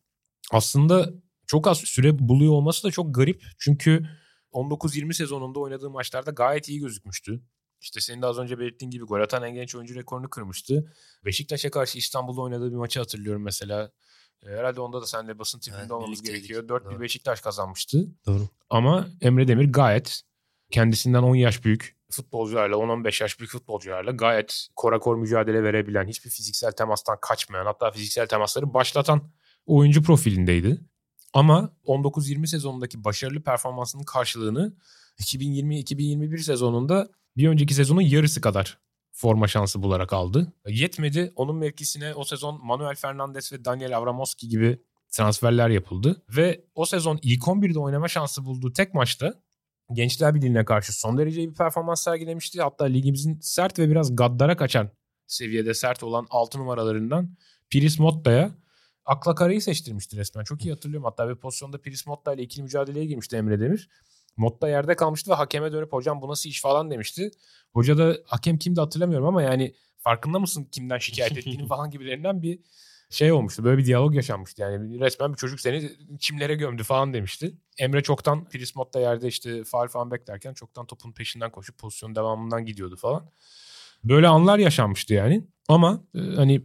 Aslında 0.52 1.10
çok 1.46 1.66
az 1.66 1.78
süre 1.78 2.18
buluyor 2.18 2.52
olması 2.52 2.84
da 2.84 2.90
çok 2.90 3.14
garip. 3.14 3.42
Çünkü 3.58 4.08
19-20 4.52 5.12
sezonunda 5.12 5.60
oynadığı 5.60 5.90
maçlarda 5.90 6.30
gayet 6.30 6.68
iyi 6.68 6.80
gözükmüştü. 6.80 7.42
İşte 7.80 8.00
senin 8.00 8.22
de 8.22 8.26
az 8.26 8.38
önce 8.38 8.58
belirttiğin 8.58 8.90
gibi 8.90 9.04
gol 9.04 9.20
atan 9.20 9.42
en 9.42 9.54
genç 9.54 9.74
oyuncu 9.74 9.94
rekorunu 9.94 10.30
kırmıştı. 10.30 10.92
Beşiktaş'a 11.24 11.70
karşı 11.70 11.98
İstanbul'da 11.98 12.40
oynadığı 12.40 12.70
bir 12.70 12.76
maçı 12.76 12.98
hatırlıyorum 13.00 13.42
mesela. 13.42 13.92
E, 14.46 14.50
Herhalde 14.50 14.80
onda 14.80 15.02
da 15.02 15.06
senle 15.06 15.38
basın 15.38 15.60
tribünde 15.60 15.80
Evet, 15.80 15.90
olmamız 15.90 16.22
gerekiyor. 16.22 16.68
4 16.68 16.84
bir 16.84 16.90
Doğru. 16.90 17.00
Beşiktaş 17.00 17.40
kazanmıştı. 17.40 18.06
Doğru. 18.26 18.48
Ama 18.70 19.08
Emre 19.20 19.48
Demir 19.48 19.72
gayet 19.72 20.22
kendisinden 20.70 21.22
10 21.22 21.34
yaş 21.34 21.64
büyük 21.64 21.98
futbolcularla 22.10 22.76
10-15 22.76 23.22
yaş 23.22 23.38
büyük 23.40 23.52
futbolcularla 23.52 24.10
gayet 24.10 24.68
korakor 24.76 25.16
mücadele 25.16 25.62
verebilen, 25.62 26.08
hiçbir 26.08 26.30
fiziksel 26.30 26.72
temastan 26.72 27.18
kaçmayan 27.22 27.66
hatta 27.66 27.90
fiziksel 27.90 28.26
temasları 28.26 28.74
başlatan 28.74 29.30
oyuncu 29.66 30.02
profilindeydi. 30.02 30.80
Ama 31.32 31.72
19-20 31.86 32.46
sezonundaki 32.46 33.04
başarılı 33.04 33.42
performansının 33.42 34.02
karşılığını 34.02 34.72
2020-2021 35.20 36.38
sezonunda 36.38 37.08
bir 37.36 37.48
önceki 37.48 37.74
sezonun 37.74 38.00
yarısı 38.00 38.40
kadar 38.40 38.78
forma 39.12 39.48
şansı 39.48 39.82
bularak 39.82 40.12
aldı. 40.12 40.52
Yetmedi. 40.66 41.32
Onun 41.36 41.56
mevkisine 41.56 42.14
o 42.14 42.24
sezon 42.24 42.66
Manuel 42.66 42.94
Fernandes 42.94 43.52
ve 43.52 43.64
Daniel 43.64 43.96
Avramoski 43.96 44.48
gibi 44.48 44.82
transferler 45.10 45.68
yapıldı. 45.68 46.22
Ve 46.36 46.64
o 46.74 46.84
sezon 46.84 47.18
ilk 47.22 47.42
11'de 47.42 47.78
oynama 47.78 48.08
şansı 48.08 48.44
bulduğu 48.44 48.72
tek 48.72 48.94
maçta 48.94 49.34
Gençler 49.92 50.34
Birliği'ne 50.34 50.64
karşı 50.64 51.00
son 51.00 51.18
derece 51.18 51.48
bir 51.48 51.54
performans 51.54 52.02
sergilemişti. 52.02 52.62
Hatta 52.62 52.84
ligimizin 52.84 53.38
sert 53.40 53.78
ve 53.78 53.90
biraz 53.90 54.16
gaddara 54.16 54.56
kaçan 54.56 54.90
seviyede 55.26 55.74
sert 55.74 56.02
olan 56.02 56.26
6 56.30 56.58
numaralarından 56.58 57.36
Piris 57.70 57.98
Motta'ya 57.98 58.50
akla 59.08 59.34
karayı 59.34 59.62
seçtirmişti 59.62 60.16
resmen. 60.16 60.44
Çok 60.44 60.64
iyi 60.64 60.70
hatırlıyorum. 60.70 61.04
Hatta 61.04 61.28
bir 61.28 61.34
pozisyonda 61.34 61.80
Piris 61.80 62.06
Motta 62.06 62.34
ile 62.34 62.42
ikili 62.42 62.62
mücadeleye 62.62 63.06
girmişti 63.06 63.36
Emre 63.36 63.60
Demir. 63.60 63.88
Motta 64.36 64.68
yerde 64.68 64.96
kalmıştı 64.96 65.30
ve 65.30 65.34
hakeme 65.34 65.72
dönüp 65.72 65.92
hocam 65.92 66.22
bu 66.22 66.28
nasıl 66.28 66.48
iş 66.48 66.60
falan 66.60 66.90
demişti. 66.90 67.30
Hoca 67.72 67.98
da 67.98 68.16
hakem 68.26 68.58
kimdi 68.58 68.80
hatırlamıyorum 68.80 69.26
ama 69.26 69.42
yani 69.42 69.74
farkında 69.98 70.38
mısın 70.38 70.68
kimden 70.72 70.98
şikayet 70.98 71.38
ettiğini 71.38 71.66
falan 71.66 71.90
gibilerinden 71.90 72.42
bir 72.42 72.60
şey 73.10 73.32
olmuştu. 73.32 73.64
Böyle 73.64 73.78
bir 73.78 73.86
diyalog 73.86 74.14
yaşanmıştı. 74.14 74.62
Yani 74.62 75.00
resmen 75.00 75.32
bir 75.32 75.36
çocuk 75.36 75.60
seni 75.60 75.90
çimlere 76.18 76.54
gömdü 76.54 76.82
falan 76.82 77.14
demişti. 77.14 77.54
Emre 77.78 78.02
çoktan 78.02 78.48
Piris 78.48 78.76
Motta 78.76 79.00
yerde 79.00 79.28
işte 79.28 79.64
faal 79.64 79.88
falan 79.88 80.10
beklerken 80.10 80.54
çoktan 80.54 80.86
topun 80.86 81.12
peşinden 81.12 81.50
koşup 81.50 81.78
pozisyon 81.78 82.14
devamından 82.14 82.66
gidiyordu 82.66 82.96
falan. 82.96 83.30
Böyle 84.04 84.28
anlar 84.28 84.58
yaşanmıştı 84.58 85.14
yani. 85.14 85.44
Ama 85.68 86.04
e, 86.14 86.18
hani 86.18 86.62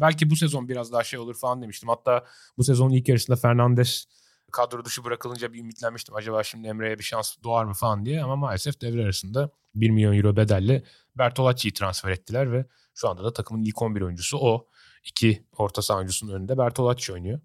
belki 0.00 0.30
bu 0.30 0.36
sezon 0.36 0.68
biraz 0.68 0.92
daha 0.92 1.04
şey 1.04 1.18
olur 1.18 1.34
falan 1.34 1.62
demiştim. 1.62 1.88
Hatta 1.88 2.24
bu 2.58 2.64
sezonun 2.64 2.90
ilk 2.90 3.08
yarısında 3.08 3.36
Fernandes 3.36 4.06
kadro 4.52 4.84
dışı 4.84 5.04
bırakılınca 5.04 5.52
bir 5.52 5.58
ümitlenmiştim. 5.58 6.14
Acaba 6.14 6.42
şimdi 6.42 6.68
Emre'ye 6.68 6.98
bir 6.98 7.04
şans 7.04 7.36
doğar 7.44 7.64
mı 7.64 7.74
falan 7.74 8.04
diye. 8.04 8.22
Ama 8.22 8.36
maalesef 8.36 8.80
devre 8.80 9.04
arasında 9.04 9.50
1 9.74 9.90
milyon 9.90 10.16
euro 10.16 10.36
bedelle 10.36 10.82
Bertolacci'yi 11.18 11.72
transfer 11.72 12.10
ettiler 12.10 12.52
ve 12.52 12.66
şu 12.94 13.08
anda 13.08 13.24
da 13.24 13.32
takımın 13.32 13.62
ilk 13.62 13.82
11 13.82 14.00
oyuncusu 14.00 14.38
o. 14.38 14.66
İki 15.04 15.46
orta 15.56 15.82
saha 15.82 15.98
oyuncusunun 15.98 16.32
önünde 16.32 16.58
Bertolacci 16.58 17.12
oynuyor. 17.12 17.40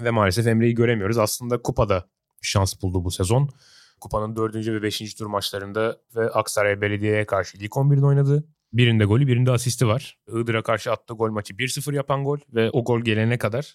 Ve 0.00 0.10
maalesef 0.10 0.46
Emre'yi 0.46 0.74
göremiyoruz. 0.74 1.18
Aslında 1.18 1.62
kupada 1.62 2.08
şans 2.42 2.82
buldu 2.82 3.04
bu 3.04 3.10
sezon. 3.10 3.50
Kupanın 4.00 4.36
4. 4.36 4.54
ve 4.54 4.82
5. 4.82 5.14
tur 5.14 5.26
maçlarında 5.26 6.00
ve 6.16 6.30
Aksaray 6.30 6.80
Belediye'ye 6.80 7.26
karşı 7.26 7.58
ilk 7.58 7.72
11'de 7.72 8.06
oynadı. 8.06 8.44
Birinde 8.74 9.04
golü 9.04 9.26
birinde 9.26 9.50
asisti 9.50 9.86
var. 9.86 10.18
Iğdır'a 10.28 10.62
karşı 10.62 10.92
attığı 10.92 11.14
gol 11.14 11.30
maçı 11.30 11.54
1-0 11.54 11.94
yapan 11.94 12.24
gol 12.24 12.38
ve 12.54 12.70
o 12.70 12.84
gol 12.84 13.00
gelene 13.00 13.38
kadar 13.38 13.74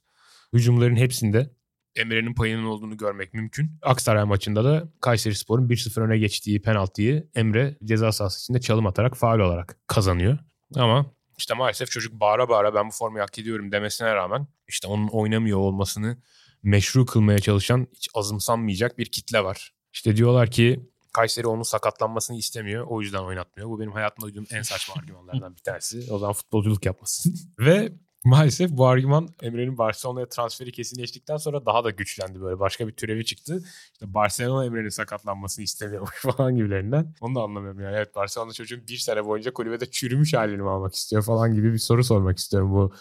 hücumların 0.54 0.96
hepsinde 0.96 1.50
Emre'nin 1.96 2.34
payının 2.34 2.66
olduğunu 2.66 2.98
görmek 2.98 3.34
mümkün. 3.34 3.72
Aksaray 3.82 4.24
maçında 4.24 4.64
da 4.64 4.90
Kayserispor'un 5.02 5.70
1-0 5.70 6.02
öne 6.02 6.18
geçtiği 6.18 6.62
penaltıyı 6.62 7.30
Emre 7.36 7.78
ceza 7.84 8.12
sahası 8.12 8.40
içinde 8.40 8.62
çalım 8.62 8.88
atarak 8.88 9.18
faul 9.18 9.40
olarak 9.40 9.78
kazanıyor. 9.88 10.38
Ama 10.76 11.06
işte 11.38 11.54
maalesef 11.54 11.92
çocuk 11.92 12.14
bağıra 12.14 12.50
bağıra 12.50 12.76
ben 12.76 12.88
bu 12.88 12.92
formayı 12.92 13.22
hak 13.22 13.40
ediyorum 13.40 13.72
demesine 13.72 14.16
rağmen 14.16 14.48
işte 14.68 14.88
onun 14.88 15.08
oynamıyor 15.08 15.58
olmasını 15.58 16.18
meşru 16.64 17.06
kılmaya 17.06 17.40
çalışan 17.40 17.88
hiç 17.96 18.10
azımsanmayacak 18.14 18.98
bir 18.98 19.06
kitle 19.06 19.44
var. 19.44 19.74
İşte 19.94 20.16
diyorlar 20.16 20.52
ki 20.52 20.89
Kayseri 21.14 21.48
onun 21.48 21.64
sakatlanmasını 21.64 22.38
istemiyor. 22.38 22.86
O 22.90 23.02
yüzden 23.02 23.24
oynatmıyor. 23.24 23.70
Bu 23.70 23.80
benim 23.80 23.92
hayatımda 23.92 24.28
duyduğum 24.28 24.46
en 24.52 24.62
saçma 24.62 24.96
argümanlardan 25.00 25.56
bir 25.56 25.62
tanesi. 25.62 26.08
O 26.12 26.20
zaman 26.20 26.34
futbolculuk 26.34 26.86
yapmasın. 26.86 27.36
Ve 27.60 27.92
maalesef 28.24 28.72
bu 28.72 28.88
argüman 28.88 29.30
Emre'nin 29.42 29.78
Barcelona'ya 29.78 30.30
transferi 30.30 30.72
kesinleştikten 30.72 31.38
sonra 31.38 31.66
daha 31.66 31.84
da 31.84 31.90
güçlendi 31.90 32.42
böyle. 32.42 32.60
Başka 32.60 32.88
bir 32.88 32.94
türevi 32.94 33.26
çıktı. 33.26 33.64
İşte 33.94 34.14
Barcelona 34.14 34.66
Emre'nin 34.66 34.90
sakatlanmasını 34.90 35.64
istemiyormuş 35.64 36.22
falan 36.22 36.56
gibilerinden. 36.56 37.14
Onu 37.22 37.36
da 37.36 37.42
anlamıyorum 37.42 37.80
yani. 37.80 37.96
Evet 37.96 38.16
Barcelona 38.16 38.54
çocuğun 38.54 38.88
bir 38.88 38.98
sene 38.98 39.26
boyunca 39.26 39.54
kulübede 39.54 39.92
çürümüş 39.92 40.34
halini 40.34 40.62
mi 40.62 40.70
almak 40.70 40.96
istiyor 40.96 41.24
falan 41.24 41.56
gibi 41.56 41.74
bir 41.74 41.78
soru 41.78 42.04
sormak 42.04 42.38
istiyorum 42.38 42.74
bu 42.74 42.94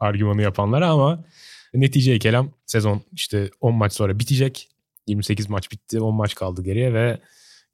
argümanı 0.00 0.42
yapanlara 0.42 0.90
ama 0.90 1.24
netice 1.74 2.18
kelam 2.18 2.50
sezon 2.66 3.02
işte 3.12 3.50
10 3.60 3.74
maç 3.74 3.92
sonra 3.92 4.18
bitecek. 4.18 4.68
28 5.06 5.48
maç 5.48 5.72
bitti. 5.72 6.00
10 6.00 6.14
maç 6.14 6.34
kaldı 6.34 6.62
geriye 6.62 6.94
ve 6.94 7.20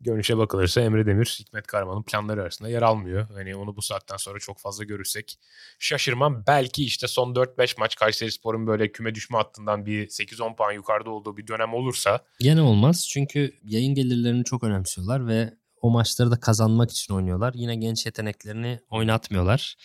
görünüşe 0.01 0.39
bakılırsa 0.39 0.81
Emre 0.81 1.07
Demir 1.07 1.37
Hikmet 1.41 1.67
Karaman'ın 1.67 2.03
planları 2.03 2.43
arasında 2.43 2.69
yer 2.69 2.83
almıyor. 2.83 3.27
Hani 3.35 3.57
onu 3.57 3.77
bu 3.77 3.83
saatten 3.83 4.17
sonra 4.17 4.39
çok 4.39 4.59
fazla 4.59 4.85
görürsek 4.85 5.39
şaşırmam. 5.79 6.45
Belki 6.47 6.85
işte 6.85 7.09
son 7.09 7.35
4-5 7.35 7.75
maç 7.79 7.97
Kayserispor'un 7.97 8.67
böyle 8.67 8.93
küme 8.93 9.15
düşme 9.15 9.39
hattından 9.39 9.87
bir 9.87 10.07
8-10 10.09 10.57
puan 10.57 10.73
yukarıda 10.73 11.11
olduğu 11.11 11.37
bir 11.37 11.47
dönem 11.47 11.75
olursa 11.75 12.21
Gene 12.41 12.61
olmaz 12.61 13.09
çünkü 13.13 13.53
yayın 13.65 13.95
gelirlerini 13.95 14.45
çok 14.45 14.65
önemsiyorlar 14.65 15.27
ve 15.27 15.55
o 15.83 15.91
maçları 15.91 16.31
da 16.31 16.41
kazanmak 16.41 16.91
için 16.91 17.15
oynuyorlar. 17.15 17.55
Yine 17.57 17.77
genç 17.77 18.07
yeteneklerini 18.07 18.81
oynatmıyorlar. 18.91 19.77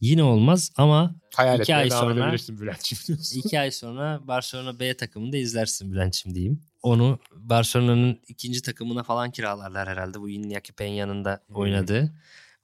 Yine 0.00 0.22
olmaz 0.22 0.72
ama 0.76 1.14
hayal 1.34 1.60
İki 1.60 1.74
ay 1.74 1.90
sonra- 1.90 2.34
iki 3.34 3.60
ay 3.60 3.70
sonra 3.70 4.20
Barcelona 4.28 4.80
B 4.80 4.96
takımında 4.96 5.36
izlersin 5.36 5.92
Bülent'ciğim 5.92 6.34
diyeyim. 6.34 6.62
Onu 6.82 7.18
Barcelona'nın 7.32 8.20
ikinci 8.28 8.62
takımına 8.62 9.02
falan 9.02 9.30
kiralarlar 9.30 9.88
herhalde. 9.88 10.20
Bu 10.20 10.30
Iñaki 10.30 10.72
Peña'nın 10.72 11.24
da 11.24 11.40
Hmm. 11.46 11.56
oynadığı. 11.56 12.12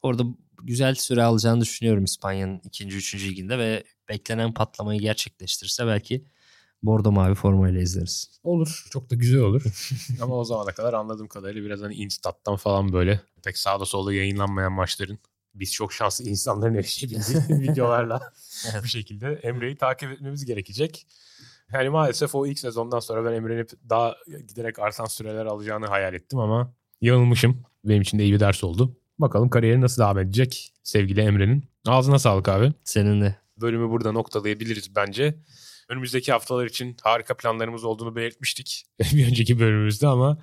Orada 0.03 0.23
güzel 0.63 0.95
süre 0.95 1.23
alacağını 1.23 1.61
düşünüyorum 1.61 2.05
İspanya'nın 2.05 2.61
ikinci, 2.65 2.97
üçüncü 2.97 3.31
liginde 3.31 3.59
ve 3.59 3.85
beklenen 4.09 4.55
patlamayı 4.55 5.01
gerçekleştirirse 5.01 5.87
belki 5.87 6.25
bordo 6.83 7.13
mavi 7.13 7.35
formayla 7.35 7.81
izleriz. 7.81 8.31
Olur. 8.45 8.87
Çok 8.91 9.11
da 9.11 9.15
güzel 9.15 9.41
olur. 9.41 9.63
Ama 10.23 10.35
o 10.35 10.45
zamana 10.45 10.73
kadar 10.73 10.93
anladığım 10.95 11.29
kadarıyla 11.29 11.65
biraz 11.65 11.81
hani 11.81 11.95
Instat'tan 11.95 12.57
falan 12.57 12.93
böyle 12.93 13.21
pek 13.45 13.59
sağda 13.59 13.85
solda 13.85 14.13
yayınlanmayan 14.13 14.73
maçların 14.73 15.19
biz 15.55 15.73
çok 15.73 15.93
şanslı 15.93 16.25
insanların 16.25 16.75
erişebildiği 16.75 17.39
videolarla 17.71 18.33
bu 18.83 18.87
şekilde 18.87 19.27
Emre'yi 19.43 19.77
takip 19.77 20.13
etmemiz 20.13 20.45
gerekecek. 20.45 21.07
Yani 21.73 21.89
maalesef 21.89 22.35
o 22.35 22.47
ilk 22.47 22.59
sezondan 22.59 23.01
sonra 23.01 23.25
ben 23.31 23.37
Emre'nin 23.37 23.67
daha 23.89 24.17
giderek 24.49 24.79
artan 24.79 25.05
süreler 25.05 25.47
alacağını 25.47 25.87
hayal 25.87 26.15
ettim 26.15 26.39
ama 26.39 26.75
yanılmışım. 27.01 27.63
Benim 27.85 28.03
için 28.03 28.19
de 28.19 28.25
iyi 28.25 28.33
bir 28.33 28.41
ders 28.41 28.65
oldu. 28.65 28.97
Bakalım 29.19 29.51
kariyeri 29.51 29.81
nasıl 29.81 30.03
devam 30.03 30.19
edecek 30.19 30.73
sevgili 30.83 31.21
Emre'nin. 31.21 31.65
Ağzına 31.87 32.19
sağlık 32.19 32.49
abi. 32.49 32.73
Senin 32.85 33.21
de. 33.21 33.37
bölümü 33.61 33.89
burada 33.91 34.13
noktalayabiliriz 34.13 34.97
bence. 34.97 35.35
Önümüzdeki 35.89 36.33
haftalar 36.33 36.67
için 36.67 36.97
harika 37.03 37.37
planlarımız 37.37 37.85
olduğunu 37.85 38.17
belirtmiştik 38.17 38.85
bir 39.13 39.27
önceki 39.27 39.59
bölümümüzde 39.59 40.07
ama 40.07 40.39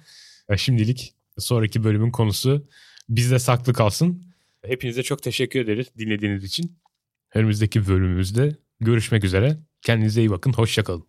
e, 0.50 0.58
şimdilik 0.58 1.15
sonraki 1.38 1.84
bölümün 1.84 2.12
konusu 2.12 2.68
bizde 3.10 3.39
saklı 3.39 3.74
kalsın. 3.74 4.24
Hepinize 4.65 5.04
çok 5.04 5.24
teşekkür 5.24 5.60
ederiz 5.60 5.88
dinlediğiniz 5.98 6.44
için. 6.44 6.78
Önümüzdeki 7.34 7.88
bölümümüzde 7.88 8.56
görüşmek 8.80 9.24
üzere. 9.24 9.58
Kendinize 9.82 10.22
iyi 10.22 10.32
bakın. 10.32 10.54
Hoşçakalın. 10.54 11.06